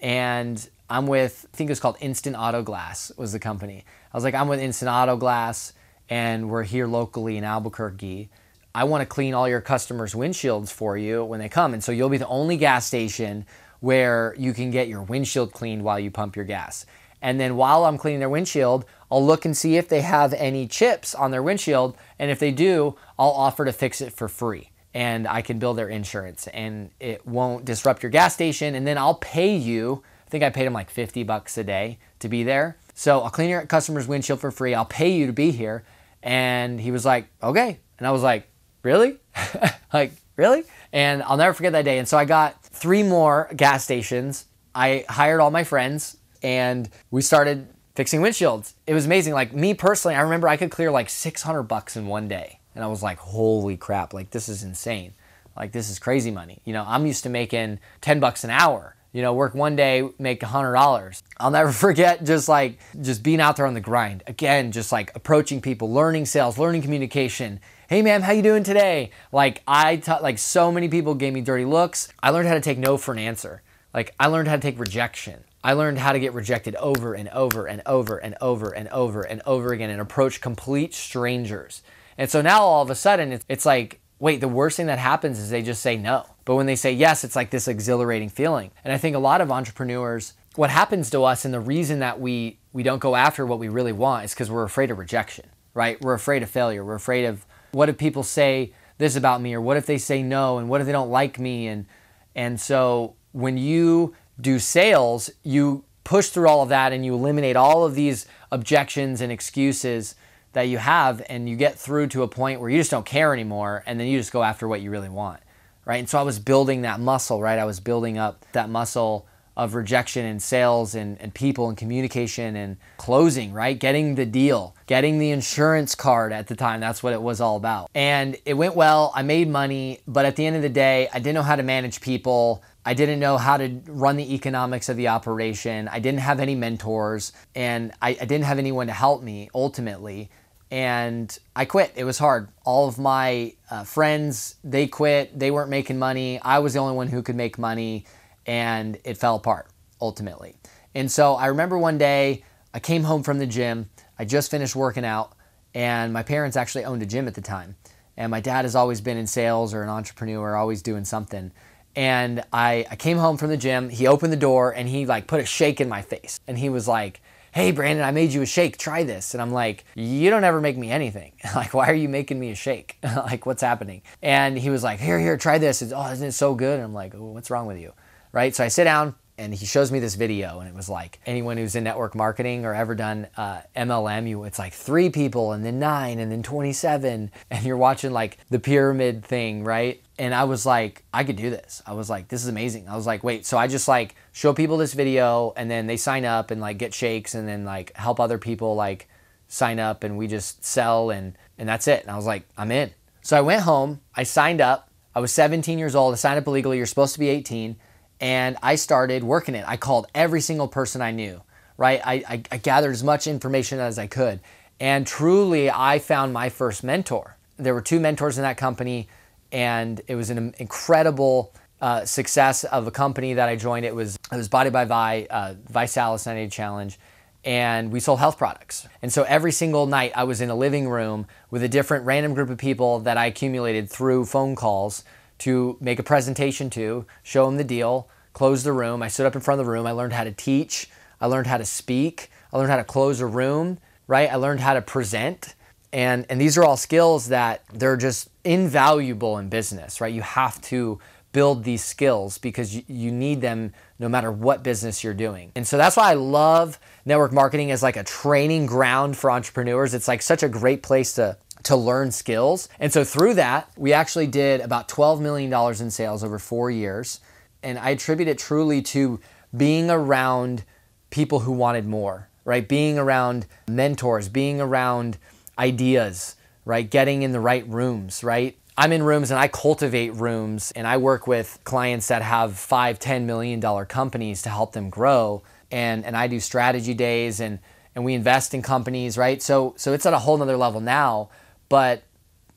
and 0.00 0.68
I'm 0.88 1.06
with 1.06 1.46
I 1.52 1.56
think 1.56 1.68
it 1.68 1.72
was 1.72 1.80
called 1.80 1.96
Instant 2.00 2.36
Auto 2.36 2.62
Glass 2.62 3.12
was 3.16 3.32
the 3.32 3.38
company. 3.38 3.84
I 4.12 4.16
was 4.16 4.24
like, 4.24 4.34
I'm 4.34 4.48
with 4.48 4.60
Instant 4.60 4.90
Auto 4.90 5.16
Glass, 5.16 5.72
and 6.08 6.50
we're 6.50 6.64
here 6.64 6.86
locally 6.86 7.36
in 7.36 7.44
Albuquerque 7.44 8.30
I 8.74 8.84
want 8.84 9.02
to 9.02 9.06
clean 9.06 9.34
all 9.34 9.48
your 9.48 9.60
customers' 9.60 10.14
windshields 10.14 10.70
for 10.70 10.96
you 10.96 11.24
when 11.24 11.40
they 11.40 11.48
come. 11.48 11.74
And 11.74 11.82
so 11.82 11.90
you'll 11.90 12.08
be 12.08 12.18
the 12.18 12.28
only 12.28 12.56
gas 12.56 12.86
station 12.86 13.46
where 13.80 14.34
you 14.38 14.52
can 14.52 14.70
get 14.70 14.88
your 14.88 15.02
windshield 15.02 15.52
cleaned 15.52 15.82
while 15.82 15.98
you 15.98 16.10
pump 16.10 16.36
your 16.36 16.44
gas. 16.44 16.86
And 17.22 17.38
then 17.38 17.56
while 17.56 17.84
I'm 17.84 17.98
cleaning 17.98 18.20
their 18.20 18.28
windshield, 18.28 18.84
I'll 19.10 19.24
look 19.24 19.44
and 19.44 19.56
see 19.56 19.76
if 19.76 19.88
they 19.88 20.00
have 20.00 20.32
any 20.34 20.66
chips 20.66 21.14
on 21.14 21.30
their 21.30 21.42
windshield. 21.42 21.96
And 22.18 22.30
if 22.30 22.38
they 22.38 22.52
do, 22.52 22.96
I'll 23.18 23.30
offer 23.30 23.64
to 23.64 23.72
fix 23.72 24.00
it 24.00 24.12
for 24.12 24.28
free. 24.28 24.70
And 24.94 25.28
I 25.28 25.42
can 25.42 25.58
bill 25.58 25.74
their 25.74 25.88
insurance 25.88 26.48
and 26.48 26.90
it 26.98 27.24
won't 27.26 27.64
disrupt 27.64 28.02
your 28.02 28.10
gas 28.10 28.34
station. 28.34 28.74
And 28.74 28.86
then 28.86 28.98
I'll 28.98 29.14
pay 29.14 29.54
you, 29.54 30.02
I 30.26 30.30
think 30.30 30.42
I 30.42 30.50
paid 30.50 30.66
him 30.66 30.72
like 30.72 30.90
50 30.90 31.22
bucks 31.24 31.56
a 31.58 31.64
day 31.64 31.98
to 32.20 32.28
be 32.28 32.42
there. 32.42 32.76
So 32.94 33.20
I'll 33.20 33.30
clean 33.30 33.50
your 33.50 33.64
customer's 33.66 34.08
windshield 34.08 34.40
for 34.40 34.50
free. 34.50 34.74
I'll 34.74 34.84
pay 34.84 35.12
you 35.12 35.26
to 35.26 35.32
be 35.32 35.52
here. 35.52 35.84
And 36.22 36.80
he 36.80 36.90
was 36.90 37.04
like, 37.04 37.28
okay. 37.42 37.78
And 37.98 38.06
I 38.06 38.10
was 38.10 38.22
like, 38.22 38.48
really? 38.82 39.18
like, 39.92 40.12
really? 40.36 40.64
And 40.92 41.22
I'll 41.22 41.36
never 41.36 41.54
forget 41.54 41.72
that 41.72 41.84
day. 41.84 41.98
And 41.98 42.08
so 42.08 42.18
I 42.18 42.24
got 42.24 42.62
three 42.64 43.02
more 43.02 43.48
gas 43.54 43.84
stations. 43.84 44.46
I 44.74 45.04
hired 45.08 45.40
all 45.40 45.50
my 45.50 45.64
friends 45.64 46.16
and 46.42 46.88
we 47.10 47.22
started 47.22 47.68
fixing 47.94 48.20
windshields. 48.20 48.74
It 48.86 48.94
was 48.94 49.06
amazing. 49.06 49.34
Like 49.34 49.52
me 49.52 49.74
personally, 49.74 50.14
I 50.14 50.20
remember 50.22 50.48
I 50.48 50.56
could 50.56 50.70
clear 50.70 50.90
like 50.90 51.10
600 51.10 51.64
bucks 51.64 51.96
in 51.96 52.06
one 52.06 52.28
day. 52.28 52.60
And 52.74 52.84
I 52.84 52.86
was 52.86 53.02
like, 53.02 53.18
holy 53.18 53.76
crap, 53.76 54.14
like 54.14 54.30
this 54.30 54.48
is 54.48 54.62
insane. 54.62 55.12
Like 55.56 55.72
this 55.72 55.90
is 55.90 55.98
crazy 55.98 56.30
money. 56.30 56.62
You 56.64 56.72
know, 56.72 56.84
I'm 56.86 57.06
used 57.06 57.24
to 57.24 57.28
making 57.28 57.80
10 58.00 58.20
bucks 58.20 58.44
an 58.44 58.50
hour. 58.50 58.96
You 59.12 59.22
know, 59.22 59.34
work 59.34 59.54
one 59.54 59.74
day, 59.74 60.08
make 60.20 60.40
$100. 60.40 61.22
I'll 61.38 61.50
never 61.50 61.72
forget 61.86 62.24
just 62.24 62.48
like 62.48 62.78
just 63.00 63.22
being 63.22 63.40
out 63.40 63.56
there 63.56 63.66
on 63.66 63.74
the 63.74 63.80
grind. 63.80 64.22
Again, 64.26 64.70
just 64.72 64.92
like 64.92 65.14
approaching 65.16 65.60
people, 65.60 65.92
learning 65.92 66.26
sales, 66.26 66.58
learning 66.58 66.82
communication, 66.82 67.60
hey 67.88 68.02
ma'am, 68.02 68.22
how 68.22 68.30
you 68.30 68.42
doing 68.42 68.62
today? 68.62 69.10
Like 69.32 69.62
I 69.66 69.96
taught, 69.96 70.22
like 70.22 70.38
so 70.38 70.70
many 70.70 70.88
people 70.88 71.14
gave 71.14 71.32
me 71.32 71.40
dirty 71.40 71.64
looks. 71.64 72.08
I 72.22 72.30
learned 72.30 72.46
how 72.46 72.54
to 72.54 72.60
take 72.60 72.78
no 72.78 72.96
for 72.96 73.12
an 73.12 73.18
answer. 73.18 73.62
Like 73.92 74.14
I 74.20 74.28
learned 74.28 74.46
how 74.46 74.54
to 74.54 74.62
take 74.62 74.78
rejection. 74.78 75.42
I 75.62 75.74
learned 75.74 75.98
how 75.98 76.12
to 76.12 76.18
get 76.18 76.32
rejected 76.32 76.74
over 76.76 77.14
and 77.14 77.28
over 77.28 77.66
and 77.66 77.82
over 77.84 78.16
and 78.16 78.34
over 78.40 78.70
and 78.70 78.88
over 78.88 79.22
and 79.22 79.42
over 79.44 79.72
again 79.72 79.90
and 79.90 80.00
approach 80.00 80.40
complete 80.40 80.94
strangers. 80.94 81.82
And 82.16 82.30
so 82.30 82.40
now 82.40 82.62
all 82.62 82.82
of 82.82 82.90
a 82.90 82.94
sudden 82.94 83.32
it's, 83.32 83.44
it's 83.48 83.66
like, 83.66 84.00
wait, 84.18 84.40
the 84.40 84.48
worst 84.48 84.76
thing 84.76 84.86
that 84.86 84.98
happens 84.98 85.38
is 85.38 85.50
they 85.50 85.62
just 85.62 85.82
say 85.82 85.96
no. 85.96 86.26
But 86.44 86.56
when 86.56 86.66
they 86.66 86.76
say 86.76 86.92
yes, 86.92 87.24
it's 87.24 87.36
like 87.36 87.50
this 87.50 87.68
exhilarating 87.68 88.28
feeling. 88.28 88.70
And 88.84 88.92
I 88.92 88.98
think 88.98 89.16
a 89.16 89.20
lot 89.20 89.40
of 89.40 89.50
entrepreneurs, 89.50 90.32
what 90.56 90.70
happens 90.70 91.10
to 91.10 91.24
us 91.24 91.44
and 91.44 91.52
the 91.52 91.60
reason 91.60 92.00
that 92.00 92.20
we 92.20 92.58
we 92.72 92.82
don't 92.82 92.98
go 93.00 93.16
after 93.16 93.44
what 93.44 93.58
we 93.58 93.68
really 93.68 93.92
want 93.92 94.24
is 94.24 94.32
because 94.32 94.50
we're 94.50 94.62
afraid 94.62 94.90
of 94.90 94.98
rejection, 94.98 95.46
right? 95.74 96.00
We're 96.00 96.14
afraid 96.14 96.42
of 96.42 96.50
failure. 96.50 96.84
We're 96.84 96.94
afraid 96.94 97.24
of 97.24 97.44
what 97.72 97.88
if 97.88 97.98
people 97.98 98.22
say 98.22 98.72
this 98.98 99.16
about 99.16 99.40
me 99.40 99.54
or 99.54 99.60
what 99.60 99.76
if 99.76 99.86
they 99.86 99.98
say 99.98 100.22
no 100.22 100.58
and 100.58 100.68
what 100.68 100.80
if 100.80 100.86
they 100.86 100.92
don't 100.92 101.10
like 101.10 101.38
me 101.38 101.66
and 101.66 101.86
and 102.34 102.60
so 102.60 103.16
when 103.32 103.56
you 103.56 104.14
do 104.40 104.58
sales, 104.58 105.30
you 105.42 105.84
push 106.04 106.28
through 106.28 106.48
all 106.48 106.62
of 106.62 106.68
that 106.70 106.92
and 106.92 107.04
you 107.04 107.14
eliminate 107.14 107.56
all 107.56 107.84
of 107.84 107.94
these 107.94 108.26
objections 108.50 109.20
and 109.20 109.30
excuses 109.30 110.14
that 110.52 110.62
you 110.62 110.78
have 110.78 111.22
and 111.28 111.48
you 111.48 111.56
get 111.56 111.78
through 111.78 112.08
to 112.08 112.22
a 112.22 112.28
point 112.28 112.60
where 112.60 112.70
you 112.70 112.78
just 112.78 112.90
don't 112.90 113.06
care 113.06 113.32
anymore 113.32 113.82
and 113.86 114.00
then 114.00 114.06
you 114.06 114.18
just 114.18 114.32
go 114.32 114.42
after 114.42 114.66
what 114.66 114.80
you 114.80 114.90
really 114.90 115.08
want 115.08 115.40
right? 115.84 115.98
And 115.98 116.08
so 116.08 116.18
i 116.18 116.22
was 116.22 116.38
building 116.38 116.82
that 116.82 117.00
muscle 117.00 117.40
right? 117.40 117.58
I 117.58 117.64
was 117.64 117.80
building 117.80 118.18
up 118.18 118.44
that 118.52 118.68
muscle 118.68 119.26
of 119.56 119.74
rejection 119.74 120.24
and 120.24 120.40
sales 120.40 120.94
and, 120.94 121.20
and 121.20 121.34
people 121.34 121.68
and 121.68 121.76
communication 121.76 122.56
and 122.56 122.76
closing 122.96 123.52
right? 123.52 123.78
Getting 123.78 124.16
the 124.16 124.26
deal 124.26 124.74
getting 124.86 125.18
the 125.18 125.30
insurance 125.30 125.94
card 125.94 126.32
at 126.32 126.48
the 126.48 126.56
time. 126.56 126.80
That's 126.80 127.00
what 127.00 127.12
it 127.12 127.22
was 127.22 127.40
all 127.40 127.56
about. 127.56 127.88
And 127.94 128.36
it 128.44 128.54
went 128.54 128.74
well. 128.74 129.12
I 129.14 129.22
made 129.22 129.48
money 129.48 130.00
but 130.08 130.24
at 130.24 130.34
the 130.34 130.44
end 130.44 130.56
of 130.56 130.62
the 130.62 130.68
day 130.68 131.08
i 131.12 131.18
didn't 131.18 131.34
know 131.34 131.42
how 131.42 131.56
to 131.56 131.62
manage 131.62 132.00
people 132.00 132.62
I 132.84 132.94
didn't 132.94 133.20
know 133.20 133.36
how 133.36 133.56
to 133.58 133.80
run 133.86 134.16
the 134.16 134.34
economics 134.34 134.88
of 134.88 134.96
the 134.96 135.08
operation. 135.08 135.88
I 135.88 135.98
didn't 135.98 136.20
have 136.20 136.40
any 136.40 136.54
mentors 136.54 137.32
and 137.54 137.92
I, 138.00 138.10
I, 138.10 138.24
didn't 138.24 138.44
have 138.44 138.58
anyone 138.58 138.86
to 138.86 138.92
help 138.92 139.22
me 139.22 139.50
ultimately 139.54 140.30
and 140.70 141.36
I 141.56 141.64
quit. 141.64 141.92
It 141.96 142.04
was 142.04 142.18
hard. 142.18 142.48
All 142.64 142.86
of 142.88 142.98
my 142.98 143.54
uh, 143.70 143.84
friends, 143.84 144.56
they 144.62 144.86
quit. 144.86 145.36
They 145.38 145.50
weren't 145.50 145.70
making 145.70 145.98
money. 145.98 146.40
I 146.40 146.60
was 146.60 146.74
the 146.74 146.78
only 146.78 146.94
one 146.94 147.08
who 147.08 147.22
could 147.22 147.36
make 147.36 147.58
money, 147.58 148.06
and 148.46 148.98
it 149.04 149.16
fell 149.16 149.36
apart 149.36 149.68
ultimately. 150.00 150.56
And 150.94 151.10
so 151.10 151.34
I 151.34 151.46
remember 151.46 151.76
one 151.76 151.98
day 151.98 152.44
I 152.72 152.80
came 152.80 153.02
home 153.02 153.22
from 153.22 153.38
the 153.38 153.46
gym. 153.46 153.90
I 154.18 154.24
just 154.24 154.50
finished 154.50 154.76
working 154.76 155.04
out, 155.04 155.32
and 155.74 156.12
my 156.12 156.22
parents 156.22 156.56
actually 156.56 156.84
owned 156.84 157.02
a 157.02 157.06
gym 157.06 157.26
at 157.26 157.34
the 157.34 157.40
time. 157.40 157.76
And 158.16 158.30
my 158.30 158.40
dad 158.40 158.64
has 158.64 158.76
always 158.76 159.00
been 159.00 159.16
in 159.16 159.26
sales 159.26 159.72
or 159.72 159.82
an 159.82 159.88
entrepreneur, 159.88 160.54
always 160.54 160.82
doing 160.82 161.04
something. 161.04 161.52
And 161.96 162.44
I, 162.52 162.86
I 162.90 162.96
came 162.96 163.18
home 163.18 163.36
from 163.36 163.48
the 163.48 163.56
gym. 163.56 163.88
He 163.88 164.06
opened 164.06 164.32
the 164.32 164.36
door 164.38 164.72
and 164.72 164.88
he 164.88 165.06
like 165.06 165.26
put 165.26 165.40
a 165.40 165.46
shake 165.46 165.80
in 165.80 165.88
my 165.88 166.02
face. 166.02 166.40
And 166.46 166.58
he 166.58 166.68
was 166.68 166.86
like, 166.86 167.20
hey 167.52 167.72
brandon 167.72 168.04
i 168.04 168.12
made 168.12 168.32
you 168.32 168.42
a 168.42 168.46
shake. 168.46 168.78
Try 168.78 169.02
this. 169.02 169.34
And 169.34 169.42
i'm 169.42 169.50
like 169.50 169.84
you 169.94 170.30
don't 170.30 170.44
ever 170.44 170.60
make 170.60 170.76
me 170.76 170.90
anything. 170.90 171.32
Like 171.54 171.74
why 171.74 171.90
are 171.90 171.94
you 171.94 172.08
making 172.08 172.38
me 172.38 172.50
a 172.50 172.54
shake? 172.54 172.98
Like 173.04 173.46
what's 173.46 173.62
happening? 173.62 174.02
And 174.22 174.56
he 174.56 174.70
was 174.70 174.82
like 174.82 175.00
here 175.00 175.18
here 175.18 175.36
try 175.36 175.58
this. 175.58 175.82
It's, 175.82 175.92
oh 175.92 176.10
isn't 176.10 176.28
it 176.28 176.32
so 176.32 176.54
good? 176.54 176.74
And 176.74 176.84
i'm 176.84 176.94
like 176.94 177.14
what's 177.14 177.50
wrong 177.50 177.66
with 177.66 177.78
you? 177.78 177.92
Right? 178.32 178.54
So 178.54 178.64
i 178.64 178.68
sit 178.68 178.84
down 178.84 179.14
and 179.40 179.54
he 179.54 179.64
shows 179.64 179.90
me 179.90 179.98
this 179.98 180.16
video 180.16 180.60
and 180.60 180.68
it 180.68 180.74
was 180.74 180.88
like 180.88 181.18
anyone 181.24 181.56
who's 181.56 181.74
in 181.74 181.82
network 181.82 182.14
marketing 182.14 182.66
or 182.66 182.74
ever 182.74 182.94
done 182.94 183.26
uh, 183.38 183.62
mlm 183.74 184.28
you 184.28 184.44
it's 184.44 184.58
like 184.58 184.74
three 184.74 185.08
people 185.08 185.52
and 185.52 185.64
then 185.64 185.78
nine 185.78 186.18
and 186.18 186.30
then 186.30 186.42
27 186.42 187.30
and 187.50 187.64
you're 187.64 187.78
watching 187.78 188.12
like 188.12 188.36
the 188.50 188.58
pyramid 188.58 189.24
thing 189.24 189.64
right? 189.64 190.02
And 190.18 190.34
i 190.34 190.44
was 190.44 190.66
like 190.66 191.04
i 191.14 191.24
could 191.24 191.36
do 191.36 191.48
this. 191.48 191.82
I 191.86 191.94
was 191.94 192.10
like 192.10 192.28
this 192.28 192.42
is 192.42 192.48
amazing. 192.48 192.88
I 192.88 192.94
was 192.94 193.06
like 193.06 193.24
wait 193.24 193.46
so 193.46 193.56
i 193.56 193.66
just 193.66 193.88
like 193.88 194.14
show 194.32 194.52
people 194.52 194.76
this 194.76 194.92
video 194.92 195.54
and 195.56 195.70
then 195.70 195.86
they 195.86 195.96
sign 195.96 196.26
up 196.26 196.50
and 196.50 196.60
like 196.60 196.76
get 196.76 196.92
shakes 196.92 197.34
and 197.34 197.48
then 197.48 197.64
like 197.64 197.96
help 197.96 198.20
other 198.20 198.38
people 198.38 198.74
like 198.74 199.08
sign 199.48 199.80
up 199.80 200.04
and 200.04 200.18
we 200.18 200.26
just 200.26 200.62
sell 200.62 201.10
and 201.10 201.36
and 201.56 201.66
that's 201.66 201.88
it. 201.88 202.02
And 202.02 202.10
i 202.10 202.16
was 202.16 202.26
like 202.26 202.44
i'm 202.58 202.70
in. 202.70 202.90
So 203.22 203.38
i 203.38 203.40
went 203.40 203.62
home. 203.62 204.00
I 204.14 204.24
signed 204.24 204.60
up. 204.60 204.90
I 205.14 205.20
was 205.20 205.32
17 205.32 205.78
years 205.78 205.94
old. 205.94 206.12
I 206.12 206.16
signed 206.16 206.38
up 206.38 206.46
illegally. 206.46 206.76
You're 206.76 206.86
supposed 206.86 207.14
to 207.14 207.18
be 207.18 207.30
18 207.30 207.76
and 208.20 208.56
I 208.62 208.74
started 208.74 209.24
working 209.24 209.54
it. 209.54 209.64
I 209.66 209.76
called 209.76 210.06
every 210.14 210.40
single 210.40 210.68
person 210.68 211.00
I 211.00 211.10
knew, 211.10 211.42
right? 211.76 212.00
I, 212.04 212.14
I, 212.28 212.42
I, 212.52 212.56
gathered 212.58 212.92
as 212.92 213.02
much 213.02 213.26
information 213.26 213.80
as 213.80 213.98
I 213.98 214.06
could. 214.06 214.40
And 214.78 215.06
truly, 215.06 215.70
I 215.70 215.98
found 215.98 216.32
my 216.32 216.48
first 216.50 216.84
mentor. 216.84 217.36
There 217.56 217.74
were 217.74 217.82
two 217.82 218.00
mentors 218.00 218.38
in 218.38 218.42
that 218.42 218.56
company, 218.56 219.08
and 219.52 220.00
it 220.06 220.14
was 220.14 220.30
an 220.30 220.54
incredible 220.58 221.54
uh, 221.80 222.04
success 222.04 222.64
of 222.64 222.86
a 222.86 222.90
company 222.90 223.34
that 223.34 223.48
I 223.48 223.56
joined. 223.56 223.86
It 223.86 223.94
was, 223.94 224.16
it 224.30 224.36
was 224.36 224.48
Body 224.48 224.70
by 224.70 224.84
Vi, 224.84 225.26
uh, 225.30 225.54
ViSalus 225.70 226.26
90 226.26 226.48
Challenge, 226.48 226.98
and 227.44 227.90
we 227.90 228.00
sold 228.00 228.18
health 228.18 228.36
products. 228.36 228.86
And 229.00 229.10
so 229.10 229.22
every 229.22 229.52
single 229.52 229.86
night, 229.86 230.12
I 230.14 230.24
was 230.24 230.42
in 230.42 230.50
a 230.50 230.54
living 230.54 230.88
room 230.88 231.26
with 231.50 231.62
a 231.62 231.68
different 231.68 232.04
random 232.04 232.34
group 232.34 232.50
of 232.50 232.58
people 232.58 233.00
that 233.00 233.16
I 233.16 233.26
accumulated 233.26 233.88
through 233.88 234.26
phone 234.26 234.56
calls 234.56 235.04
to 235.40 235.76
make 235.80 235.98
a 235.98 236.02
presentation 236.02 236.70
to, 236.70 237.06
show 237.22 237.46
them 237.46 237.56
the 237.56 237.64
deal, 237.64 238.08
close 238.32 238.62
the 238.62 238.72
room. 238.72 239.02
I 239.02 239.08
stood 239.08 239.26
up 239.26 239.34
in 239.34 239.40
front 239.40 239.60
of 239.60 239.66
the 239.66 239.72
room. 239.72 239.86
I 239.86 239.92
learned 239.92 240.12
how 240.12 240.24
to 240.24 240.32
teach. 240.32 240.88
I 241.20 241.26
learned 241.26 241.46
how 241.46 241.58
to 241.58 241.64
speak. 241.64 242.30
I 242.52 242.58
learned 242.58 242.70
how 242.70 242.76
to 242.76 242.84
close 242.84 243.20
a 243.20 243.26
room, 243.26 243.78
right? 244.06 244.30
I 244.30 244.36
learned 244.36 244.60
how 244.60 244.74
to 244.74 244.82
present. 244.82 245.54
And, 245.92 246.24
and 246.28 246.40
these 246.40 246.56
are 246.56 246.64
all 246.64 246.76
skills 246.76 247.28
that 247.28 247.62
they're 247.72 247.96
just 247.96 248.28
invaluable 248.44 249.38
in 249.38 249.48
business, 249.48 250.00
right? 250.00 250.12
You 250.12 250.22
have 250.22 250.60
to 250.62 251.00
build 251.32 251.64
these 251.64 251.84
skills 251.84 252.38
because 252.38 252.74
you, 252.74 252.82
you 252.86 253.12
need 253.12 253.40
them 253.40 253.72
no 253.98 254.08
matter 254.08 254.32
what 254.32 254.62
business 254.62 255.04
you're 255.04 255.14
doing. 255.14 255.52
And 255.54 255.66
so 255.66 255.76
that's 255.76 255.96
why 255.96 256.10
I 256.10 256.14
love 256.14 256.78
network 257.04 257.32
marketing 257.32 257.70
as 257.70 257.82
like 257.82 257.96
a 257.96 258.04
training 258.04 258.66
ground 258.66 259.16
for 259.16 259.30
entrepreneurs. 259.30 259.94
It's 259.94 260.08
like 260.08 260.22
such 260.22 260.42
a 260.42 260.48
great 260.48 260.82
place 260.82 261.14
to 261.14 261.36
to 261.64 261.76
learn 261.76 262.10
skills. 262.10 262.68
And 262.78 262.92
so 262.92 263.04
through 263.04 263.34
that, 263.34 263.70
we 263.76 263.92
actually 263.92 264.26
did 264.26 264.60
about 264.60 264.88
$12 264.88 265.20
million 265.20 265.52
in 265.80 265.90
sales 265.90 266.24
over 266.24 266.38
four 266.38 266.70
years. 266.70 267.20
And 267.62 267.78
I 267.78 267.90
attribute 267.90 268.28
it 268.28 268.38
truly 268.38 268.82
to 268.82 269.20
being 269.56 269.90
around 269.90 270.64
people 271.10 271.40
who 271.40 271.52
wanted 271.52 271.86
more, 271.86 272.28
right? 272.44 272.66
Being 272.66 272.98
around 272.98 273.46
mentors, 273.68 274.28
being 274.28 274.60
around 274.60 275.18
ideas, 275.58 276.36
right? 276.64 276.88
Getting 276.88 277.22
in 277.22 277.32
the 277.32 277.40
right 277.40 277.66
rooms, 277.68 278.24
right? 278.24 278.56
I'm 278.76 278.92
in 278.92 279.02
rooms 279.02 279.30
and 279.30 279.38
I 279.38 279.48
cultivate 279.48 280.14
rooms 280.14 280.72
and 280.72 280.86
I 280.86 280.96
work 280.96 281.26
with 281.26 281.58
clients 281.64 282.08
that 282.08 282.22
have 282.22 282.56
five, 282.56 282.98
ten 282.98 283.26
million 283.26 283.60
dollar 283.60 283.84
companies 283.84 284.40
to 284.42 284.48
help 284.48 284.72
them 284.72 284.88
grow. 284.88 285.42
And 285.70 286.04
and 286.04 286.16
I 286.16 286.28
do 286.28 286.40
strategy 286.40 286.94
days 286.94 287.40
and 287.40 287.58
and 287.94 288.04
we 288.04 288.14
invest 288.14 288.54
in 288.54 288.62
companies, 288.62 289.18
right? 289.18 289.42
So 289.42 289.74
so 289.76 289.92
it's 289.92 290.06
at 290.06 290.14
a 290.14 290.18
whole 290.18 290.38
nother 290.38 290.56
level 290.56 290.80
now. 290.80 291.28
But 291.70 292.02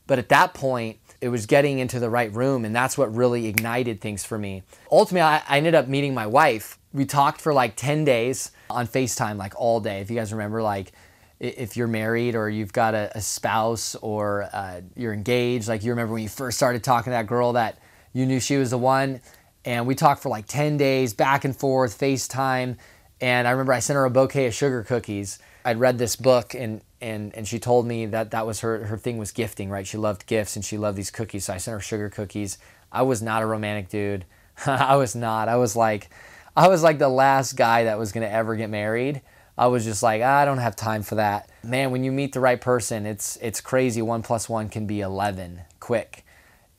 but 0.05 0.19
at 0.19 0.27
that 0.29 0.53
point, 0.53 0.97
it 1.21 1.29
was 1.29 1.45
getting 1.45 1.79
into 1.79 1.97
the 1.97 2.09
right 2.09 2.31
room, 2.33 2.65
and 2.65 2.75
that's 2.75 2.97
what 2.97 3.15
really 3.15 3.47
ignited 3.47 4.01
things 4.01 4.25
for 4.25 4.37
me. 4.37 4.63
Ultimately, 4.91 5.21
I, 5.21 5.41
I 5.47 5.57
ended 5.57 5.75
up 5.75 5.87
meeting 5.87 6.13
my 6.13 6.27
wife. 6.27 6.77
We 6.91 7.05
talked 7.05 7.39
for 7.39 7.53
like 7.53 7.77
10 7.77 8.03
days 8.03 8.51
on 8.69 8.87
FaceTime, 8.87 9.37
like 9.37 9.53
all 9.55 9.79
day. 9.79 10.01
If 10.01 10.09
you 10.09 10.17
guys 10.17 10.33
remember, 10.33 10.61
like 10.61 10.91
if 11.39 11.77
you're 11.77 11.87
married 11.87 12.35
or 12.35 12.49
you've 12.49 12.73
got 12.73 12.93
a, 12.93 13.09
a 13.15 13.21
spouse 13.21 13.95
or 13.95 14.49
uh, 14.51 14.81
you're 14.97 15.13
engaged, 15.13 15.69
like 15.69 15.83
you 15.83 15.91
remember 15.91 16.13
when 16.13 16.23
you 16.23 16.29
first 16.29 16.57
started 16.57 16.83
talking 16.83 17.05
to 17.05 17.15
that 17.15 17.27
girl 17.27 17.53
that 17.53 17.79
you 18.11 18.25
knew 18.25 18.41
she 18.41 18.57
was 18.57 18.71
the 18.71 18.77
one. 18.77 19.21
And 19.63 19.87
we 19.87 19.95
talked 19.95 20.21
for 20.21 20.27
like 20.27 20.45
10 20.47 20.75
days, 20.75 21.13
back 21.13 21.45
and 21.45 21.55
forth, 21.55 21.97
FaceTime. 21.97 22.75
And 23.21 23.47
I 23.47 23.51
remember 23.51 23.71
I 23.71 23.79
sent 23.79 23.95
her 23.95 24.03
a 24.03 24.09
bouquet 24.09 24.47
of 24.47 24.53
sugar 24.53 24.83
cookies. 24.83 25.39
I'd 25.63 25.79
read 25.79 25.97
this 25.97 26.17
book 26.17 26.53
and 26.53 26.81
and 27.03 27.35
and 27.35 27.47
she 27.47 27.59
told 27.59 27.85
me 27.85 28.05
that 28.07 28.31
that 28.31 28.47
was 28.47 28.61
her 28.61 28.85
her 28.85 28.97
thing 28.97 29.17
was 29.17 29.31
gifting, 29.31 29.69
right? 29.69 29.85
She 29.85 29.97
loved 29.97 30.25
gifts 30.25 30.55
and 30.55 30.63
she 30.63 30.77
loved 30.77 30.97
these 30.97 31.11
cookies. 31.11 31.45
So 31.45 31.53
I 31.53 31.57
sent 31.57 31.73
her 31.73 31.81
sugar 31.81 32.09
cookies. 32.09 32.57
I 32.91 33.01
was 33.01 33.21
not 33.21 33.43
a 33.43 33.45
romantic 33.45 33.89
dude. 33.89 34.25
I 34.65 34.95
was 34.95 35.15
not. 35.15 35.49
I 35.49 35.57
was 35.57 35.75
like 35.75 36.09
I 36.55 36.67
was 36.69 36.81
like 36.81 36.99
the 36.99 37.09
last 37.09 37.53
guy 37.53 37.83
that 37.83 37.99
was 37.99 38.11
going 38.11 38.25
to 38.25 38.33
ever 38.33 38.55
get 38.55 38.69
married. 38.69 39.21
I 39.57 39.67
was 39.67 39.83
just 39.85 40.01
like, 40.01 40.21
ah, 40.23 40.39
I 40.39 40.45
don't 40.45 40.59
have 40.59 40.75
time 40.75 41.03
for 41.03 41.15
that. 41.15 41.49
Man, 41.63 41.91
when 41.91 42.03
you 42.03 42.11
meet 42.11 42.33
the 42.33 42.39
right 42.39 42.59
person, 42.59 43.05
it's 43.05 43.37
it's 43.41 43.61
crazy. 43.61 44.01
One 44.01 44.23
plus 44.23 44.47
one 44.47 44.69
can 44.69 44.87
be 44.87 45.01
eleven, 45.01 45.61
quick. 45.79 46.25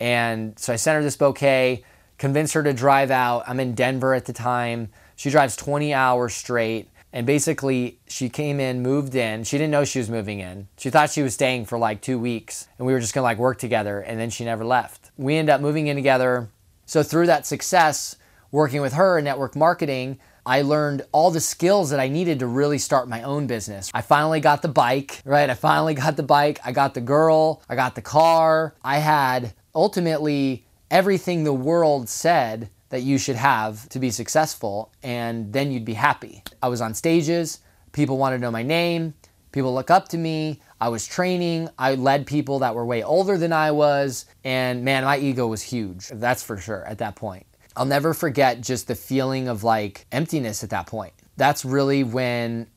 And 0.00 0.58
so 0.58 0.72
I 0.72 0.76
sent 0.76 0.96
her 0.96 1.02
this 1.02 1.16
bouquet, 1.16 1.84
convinced 2.18 2.54
her 2.54 2.62
to 2.62 2.72
drive 2.72 3.10
out. 3.10 3.44
I'm 3.46 3.60
in 3.60 3.74
Denver 3.74 4.14
at 4.14 4.24
the 4.24 4.32
time. 4.32 4.88
She 5.16 5.30
drives 5.30 5.54
20 5.54 5.94
hours 5.94 6.34
straight 6.34 6.88
and 7.14 7.28
basically, 7.28 8.00
she 8.08 8.28
came 8.28 8.58
in, 8.58 8.82
moved 8.82 9.14
in. 9.14 9.44
She 9.44 9.56
didn't 9.56 9.70
know 9.70 9.84
she 9.84 10.00
was 10.00 10.10
moving 10.10 10.40
in. 10.40 10.66
She 10.76 10.90
thought 10.90 11.10
she 11.10 11.22
was 11.22 11.32
staying 11.32 11.66
for 11.66 11.78
like 11.78 12.00
two 12.00 12.18
weeks 12.18 12.66
and 12.76 12.88
we 12.88 12.92
were 12.92 12.98
just 12.98 13.14
gonna 13.14 13.22
like 13.22 13.38
work 13.38 13.60
together. 13.60 14.00
And 14.00 14.18
then 14.18 14.30
she 14.30 14.44
never 14.44 14.64
left. 14.64 15.12
We 15.16 15.36
ended 15.36 15.54
up 15.54 15.60
moving 15.60 15.86
in 15.86 15.94
together. 15.94 16.48
So, 16.86 17.04
through 17.04 17.26
that 17.26 17.46
success, 17.46 18.16
working 18.50 18.80
with 18.80 18.94
her 18.94 19.16
in 19.16 19.24
network 19.24 19.54
marketing, 19.54 20.18
I 20.44 20.62
learned 20.62 21.02
all 21.12 21.30
the 21.30 21.40
skills 21.40 21.90
that 21.90 22.00
I 22.00 22.08
needed 22.08 22.40
to 22.40 22.48
really 22.48 22.78
start 22.78 23.08
my 23.08 23.22
own 23.22 23.46
business. 23.46 23.92
I 23.94 24.02
finally 24.02 24.40
got 24.40 24.62
the 24.62 24.68
bike, 24.68 25.22
right? 25.24 25.48
I 25.48 25.54
finally 25.54 25.94
got 25.94 26.16
the 26.16 26.24
bike. 26.24 26.58
I 26.64 26.72
got 26.72 26.94
the 26.94 27.00
girl. 27.00 27.62
I 27.68 27.76
got 27.76 27.94
the 27.94 28.02
car. 28.02 28.74
I 28.82 28.98
had 28.98 29.54
ultimately 29.72 30.66
everything 30.90 31.44
the 31.44 31.52
world 31.52 32.08
said 32.08 32.70
that 32.94 33.02
you 33.02 33.18
should 33.18 33.34
have 33.34 33.88
to 33.88 33.98
be 33.98 34.08
successful, 34.08 34.92
and 35.02 35.52
then 35.52 35.72
you'd 35.72 35.84
be 35.84 35.94
happy. 35.94 36.44
I 36.62 36.68
was 36.68 36.80
on 36.80 36.94
stages, 36.94 37.58
people 37.90 38.18
wanted 38.18 38.36
to 38.36 38.42
know 38.42 38.52
my 38.52 38.62
name, 38.62 39.14
people 39.50 39.74
look 39.74 39.90
up 39.90 40.06
to 40.10 40.16
me. 40.16 40.60
I 40.80 40.90
was 40.90 41.04
training, 41.04 41.70
I 41.76 41.96
led 41.96 42.24
people 42.24 42.60
that 42.60 42.76
were 42.76 42.86
way 42.86 43.02
older 43.02 43.36
than 43.36 43.52
I 43.52 43.72
was, 43.72 44.26
and 44.44 44.84
man, 44.84 45.02
my 45.02 45.18
ego 45.18 45.48
was 45.48 45.60
huge. 45.60 46.06
That's 46.06 46.44
for 46.44 46.56
sure 46.56 46.86
at 46.86 46.98
that 46.98 47.16
point. 47.16 47.46
I'll 47.74 47.84
never 47.84 48.14
forget 48.14 48.60
just 48.60 48.86
the 48.86 48.94
feeling 48.94 49.48
of 49.48 49.64
like 49.64 50.06
emptiness 50.12 50.62
at 50.62 50.70
that 50.70 50.86
point. 50.86 51.14
That's 51.36 51.64
really 51.64 52.04
when 52.04 52.68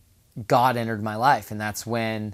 God 0.47 0.77
entered 0.77 1.03
my 1.03 1.15
life, 1.15 1.51
and 1.51 1.62
that's 1.62 1.86
when 1.86 2.33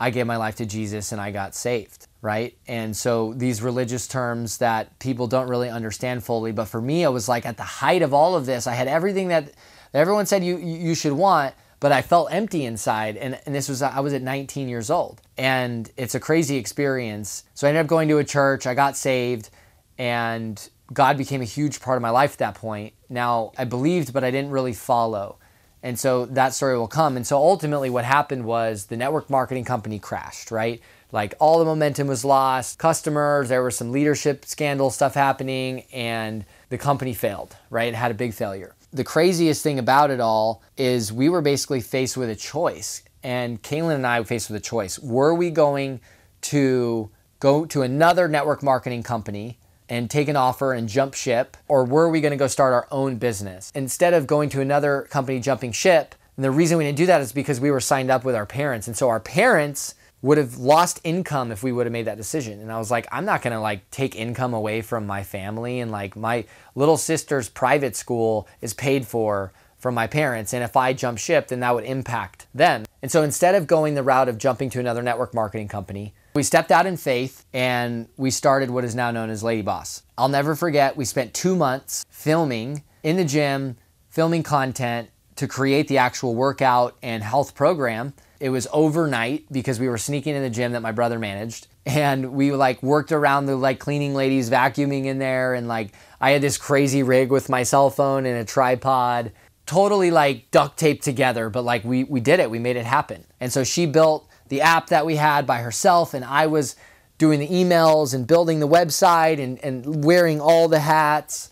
I 0.00 0.08
gave 0.08 0.26
my 0.26 0.38
life 0.38 0.56
to 0.56 0.64
Jesus 0.64 1.12
and 1.12 1.20
I 1.20 1.30
got 1.30 1.54
saved 1.54 2.07
right? 2.20 2.56
And 2.66 2.96
so 2.96 3.32
these 3.34 3.62
religious 3.62 4.08
terms 4.08 4.58
that 4.58 4.98
people 4.98 5.26
don't 5.26 5.48
really 5.48 5.68
understand 5.68 6.24
fully, 6.24 6.52
but 6.52 6.66
for 6.66 6.80
me, 6.80 7.02
it 7.04 7.10
was 7.10 7.28
like 7.28 7.46
at 7.46 7.56
the 7.56 7.62
height 7.62 8.02
of 8.02 8.12
all 8.12 8.34
of 8.34 8.46
this, 8.46 8.66
I 8.66 8.74
had 8.74 8.88
everything 8.88 9.28
that 9.28 9.52
everyone 9.94 10.26
said 10.26 10.44
you 10.44 10.58
you 10.58 10.94
should 10.94 11.12
want, 11.12 11.54
but 11.80 11.92
I 11.92 12.02
felt 12.02 12.32
empty 12.32 12.64
inside. 12.64 13.16
And, 13.16 13.38
and 13.46 13.54
this 13.54 13.68
was, 13.68 13.82
I 13.82 14.00
was 14.00 14.12
at 14.12 14.22
19 14.22 14.68
years 14.68 14.90
old. 14.90 15.20
And 15.36 15.90
it's 15.96 16.14
a 16.14 16.20
crazy 16.20 16.56
experience. 16.56 17.44
So 17.54 17.66
I 17.66 17.70
ended 17.70 17.82
up 17.82 17.86
going 17.86 18.08
to 18.08 18.18
a 18.18 18.24
church, 18.24 18.66
I 18.66 18.74
got 18.74 18.96
saved, 18.96 19.50
and 19.96 20.68
God 20.92 21.16
became 21.16 21.40
a 21.40 21.44
huge 21.44 21.80
part 21.80 21.96
of 21.96 22.02
my 22.02 22.10
life 22.10 22.32
at 22.32 22.38
that 22.38 22.54
point. 22.54 22.94
Now, 23.08 23.52
I 23.56 23.64
believed, 23.64 24.12
but 24.12 24.24
I 24.24 24.30
didn't 24.30 24.50
really 24.50 24.72
follow. 24.72 25.38
And 25.82 25.98
so 25.98 26.26
that 26.26 26.54
story 26.54 26.76
will 26.76 26.88
come. 26.88 27.16
And 27.16 27.26
so 27.26 27.36
ultimately, 27.36 27.90
what 27.90 28.04
happened 28.04 28.44
was 28.44 28.86
the 28.86 28.96
network 28.96 29.30
marketing 29.30 29.64
company 29.64 29.98
crashed, 29.98 30.50
right? 30.50 30.80
Like 31.10 31.34
all 31.38 31.58
the 31.58 31.64
momentum 31.64 32.06
was 32.06 32.24
lost, 32.24 32.78
customers, 32.78 33.48
there 33.48 33.62
was 33.62 33.76
some 33.76 33.92
leadership 33.92 34.44
scandal 34.44 34.90
stuff 34.90 35.14
happening, 35.14 35.84
and 35.92 36.44
the 36.68 36.78
company 36.78 37.14
failed, 37.14 37.56
right? 37.70 37.88
It 37.88 37.94
had 37.94 38.10
a 38.10 38.14
big 38.14 38.34
failure. 38.34 38.74
The 38.92 39.04
craziest 39.04 39.62
thing 39.62 39.78
about 39.78 40.10
it 40.10 40.20
all 40.20 40.62
is 40.76 41.12
we 41.12 41.28
were 41.28 41.42
basically 41.42 41.80
faced 41.80 42.16
with 42.16 42.28
a 42.30 42.36
choice. 42.36 43.02
And 43.22 43.62
Kaelin 43.62 43.96
and 43.96 44.06
I 44.06 44.20
were 44.20 44.26
faced 44.26 44.50
with 44.50 44.60
a 44.60 44.64
choice. 44.64 44.98
Were 44.98 45.34
we 45.34 45.50
going 45.50 46.00
to 46.42 47.10
go 47.40 47.64
to 47.66 47.82
another 47.82 48.28
network 48.28 48.62
marketing 48.62 49.02
company 49.02 49.58
and 49.88 50.10
take 50.10 50.28
an 50.28 50.36
offer 50.36 50.72
and 50.72 50.88
jump 50.88 51.14
ship? 51.14 51.56
Or 51.68 51.84
were 51.84 52.08
we 52.08 52.20
going 52.20 52.32
to 52.32 52.36
go 52.36 52.46
start 52.46 52.72
our 52.72 52.86
own 52.90 53.16
business? 53.16 53.72
Instead 53.74 54.14
of 54.14 54.26
going 54.26 54.50
to 54.50 54.60
another 54.60 55.06
company 55.10 55.40
jumping 55.40 55.72
ship, 55.72 56.14
and 56.36 56.44
the 56.44 56.50
reason 56.50 56.78
we 56.78 56.84
didn't 56.84 56.98
do 56.98 57.06
that 57.06 57.20
is 57.20 57.32
because 57.32 57.60
we 57.60 57.70
were 57.70 57.80
signed 57.80 58.10
up 58.10 58.24
with 58.24 58.36
our 58.36 58.46
parents. 58.46 58.86
And 58.86 58.96
so 58.96 59.08
our 59.08 59.20
parents 59.20 59.94
would 60.20 60.38
have 60.38 60.56
lost 60.56 61.00
income 61.04 61.52
if 61.52 61.62
we 61.62 61.70
would 61.70 61.86
have 61.86 61.92
made 61.92 62.06
that 62.06 62.16
decision. 62.16 62.60
And 62.60 62.72
I 62.72 62.78
was 62.78 62.90
like, 62.90 63.06
I'm 63.12 63.24
not 63.24 63.42
gonna 63.42 63.60
like 63.60 63.88
take 63.90 64.16
income 64.16 64.52
away 64.52 64.82
from 64.82 65.06
my 65.06 65.22
family. 65.22 65.80
And 65.80 65.90
like 65.90 66.16
my 66.16 66.44
little 66.74 66.96
sister's 66.96 67.48
private 67.48 67.94
school 67.94 68.48
is 68.60 68.74
paid 68.74 69.06
for 69.06 69.52
from 69.78 69.94
my 69.94 70.08
parents. 70.08 70.52
And 70.52 70.64
if 70.64 70.76
I 70.76 70.92
jump 70.92 71.18
ship, 71.18 71.48
then 71.48 71.60
that 71.60 71.74
would 71.74 71.84
impact 71.84 72.46
them. 72.52 72.84
And 73.00 73.12
so 73.12 73.22
instead 73.22 73.54
of 73.54 73.68
going 73.68 73.94
the 73.94 74.02
route 74.02 74.28
of 74.28 74.38
jumping 74.38 74.70
to 74.70 74.80
another 74.80 75.02
network 75.02 75.34
marketing 75.34 75.68
company, 75.68 76.14
we 76.34 76.42
stepped 76.42 76.72
out 76.72 76.86
in 76.86 76.96
faith 76.96 77.46
and 77.52 78.08
we 78.16 78.30
started 78.30 78.70
what 78.70 78.84
is 78.84 78.94
now 78.94 79.10
known 79.10 79.30
as 79.30 79.42
Lady 79.42 79.62
Boss. 79.62 80.02
I'll 80.16 80.28
never 80.28 80.54
forget, 80.56 80.96
we 80.96 81.04
spent 81.04 81.32
two 81.32 81.54
months 81.54 82.04
filming 82.10 82.82
in 83.02 83.16
the 83.16 83.24
gym, 83.24 83.76
filming 84.10 84.42
content 84.42 85.10
to 85.36 85.46
create 85.46 85.86
the 85.86 85.98
actual 85.98 86.34
workout 86.34 86.96
and 87.02 87.22
health 87.22 87.54
program 87.54 88.14
it 88.40 88.50
was 88.50 88.68
overnight 88.72 89.50
because 89.50 89.80
we 89.80 89.88
were 89.88 89.98
sneaking 89.98 90.34
in 90.34 90.42
the 90.42 90.50
gym 90.50 90.72
that 90.72 90.80
my 90.80 90.92
brother 90.92 91.18
managed. 91.18 91.66
And 91.86 92.32
we 92.32 92.52
like 92.52 92.82
worked 92.82 93.12
around 93.12 93.46
the 93.46 93.56
like 93.56 93.78
cleaning 93.78 94.14
ladies 94.14 94.50
vacuuming 94.50 95.06
in 95.06 95.18
there. 95.18 95.54
And 95.54 95.66
like 95.66 95.92
I 96.20 96.30
had 96.30 96.42
this 96.42 96.56
crazy 96.56 97.02
rig 97.02 97.30
with 97.30 97.48
my 97.48 97.62
cell 97.62 97.90
phone 97.90 98.26
and 98.26 98.38
a 98.38 98.44
tripod, 98.44 99.32
totally 99.66 100.10
like 100.10 100.50
duct 100.50 100.78
taped 100.78 101.02
together. 101.02 101.50
But 101.50 101.62
like 101.62 101.84
we, 101.84 102.04
we 102.04 102.20
did 102.20 102.40
it, 102.40 102.50
we 102.50 102.58
made 102.58 102.76
it 102.76 102.86
happen. 102.86 103.24
And 103.40 103.52
so 103.52 103.64
she 103.64 103.86
built 103.86 104.28
the 104.48 104.60
app 104.60 104.88
that 104.88 105.04
we 105.04 105.16
had 105.16 105.46
by 105.46 105.58
herself. 105.60 106.14
And 106.14 106.24
I 106.24 106.46
was 106.46 106.76
doing 107.16 107.40
the 107.40 107.48
emails 107.48 108.14
and 108.14 108.26
building 108.26 108.60
the 108.60 108.68
website 108.68 109.42
and, 109.42 109.62
and 109.64 110.04
wearing 110.04 110.40
all 110.40 110.68
the 110.68 110.80
hats 110.80 111.50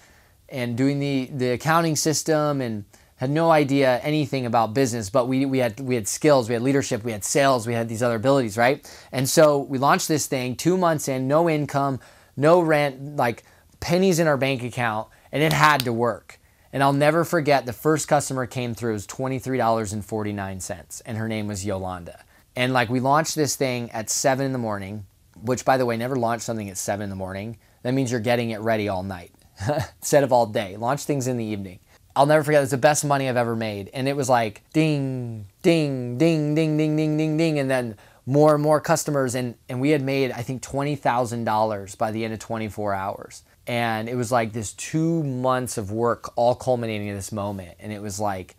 and 0.49 0.77
doing 0.77 1.01
the, 1.01 1.29
the 1.33 1.51
accounting 1.51 1.97
system 1.97 2.61
and 2.61 2.85
had 3.17 3.31
no 3.31 3.51
idea 3.51 3.99
anything 3.99 4.45
about 4.45 4.75
business, 4.75 5.09
but 5.09 5.27
we, 5.27 5.47
we 5.47 5.59
had 5.59 5.81
we 5.81 5.95
had 5.95 6.07
skills, 6.07 6.49
we 6.49 6.53
had 6.53 6.63
leadership, 6.63 7.03
we 7.03 7.13
had 7.13 7.25
sales, 7.25 7.67
we 7.67 7.73
had 7.73 7.89
these 7.89 8.03
other 8.03 8.17
abilities, 8.17 8.57
right? 8.59 8.89
And 9.11 9.29
so 9.29 9.59
we 9.59 9.79
launched 9.79 10.09
this 10.09 10.27
thing 10.27 10.55
two 10.55 10.77
months 10.77 11.09
in, 11.09 11.27
no 11.27 11.49
income, 11.49 12.01
no 12.37 12.61
rent, 12.61 13.17
like 13.17 13.45
pennies 13.81 14.19
in 14.19 14.27
our 14.27 14.37
bank 14.37 14.63
account, 14.63 15.09
and 15.33 15.43
it 15.43 15.53
had 15.53 15.81
to 15.83 15.93
work. 15.93 16.39
And 16.73 16.83
I'll 16.83 16.93
never 16.93 17.25
forget 17.25 17.65
the 17.65 17.73
first 17.73 18.07
customer 18.07 18.45
came 18.47 18.75
through 18.75 18.93
was 18.93 19.07
$23.49, 19.07 21.03
and 21.07 21.17
her 21.17 21.29
name 21.29 21.47
was 21.47 21.65
Yolanda. 21.65 22.23
And 22.55 22.73
like 22.73 22.91
we 22.91 23.01
launched 23.01 23.35
this 23.35 23.57
thing 23.57 23.91
at 23.93 24.11
seven 24.11 24.45
in 24.45 24.53
the 24.53 24.59
morning, 24.59 25.07
which 25.41 25.65
by 25.65 25.79
the 25.79 25.87
way, 25.87 25.97
never 25.97 26.17
launch 26.17 26.43
something 26.43 26.69
at 26.69 26.77
seven 26.77 27.05
in 27.05 27.11
the 27.11 27.17
morning. 27.17 27.59
That 27.83 27.95
means 27.95 28.11
you're 28.11 28.21
getting 28.21 28.51
it 28.51 28.61
ready 28.61 28.89
all 28.89 29.03
night 29.03 29.33
instead 30.01 30.23
of 30.25 30.33
all 30.33 30.47
day. 30.47 30.77
Launch 30.77 31.05
things 31.05 31.27
in 31.27 31.39
the 31.39 31.45
evening. 31.45 31.79
I'll 32.17 32.27
never 32.27 32.43
forget. 32.43 32.63
It's 32.63 32.71
the 32.71 32.79
best 32.79 33.05
money 33.05 33.29
I've 33.29 33.37
ever 33.37 33.55
made, 33.55 33.91
and 33.93 34.09
it 34.09 34.17
was 34.17 34.31
like 34.31 34.63
ding, 34.73 35.47
ding, 35.61 36.17
ding, 36.17 36.55
ding, 36.55 36.79
ding, 36.79 36.97
ding, 36.97 37.17
ding, 37.19 37.37
ding, 37.37 37.59
and 37.59 37.71
then 37.71 37.97
more 38.25 38.55
and 38.55 38.63
more 38.63 38.81
customers, 38.81 39.35
and 39.35 39.55
and 39.69 39.83
we 39.83 39.91
had 39.91 40.03
made 40.03 40.33
I 40.33 40.41
think 40.41 40.63
twenty 40.63 40.97
thousand 40.97 41.45
dollars 41.45 41.95
by 41.95 42.11
the 42.11 42.25
end 42.25 42.33
of 42.33 42.41
twenty 42.41 42.69
four 42.69 42.95
hours, 42.95 43.43
and 43.67 44.09
it 44.09 44.15
was 44.15 44.33
like 44.33 44.55
this 44.55 44.73
two 44.73 45.23
months 45.25 45.77
of 45.77 45.93
work 45.93 46.33
all 46.37 46.55
culminating 46.55 47.09
in 47.09 47.15
this 47.15 47.31
moment, 47.31 47.77
and 47.79 47.93
it 47.93 48.01
was 48.01 48.19
like. 48.19 48.57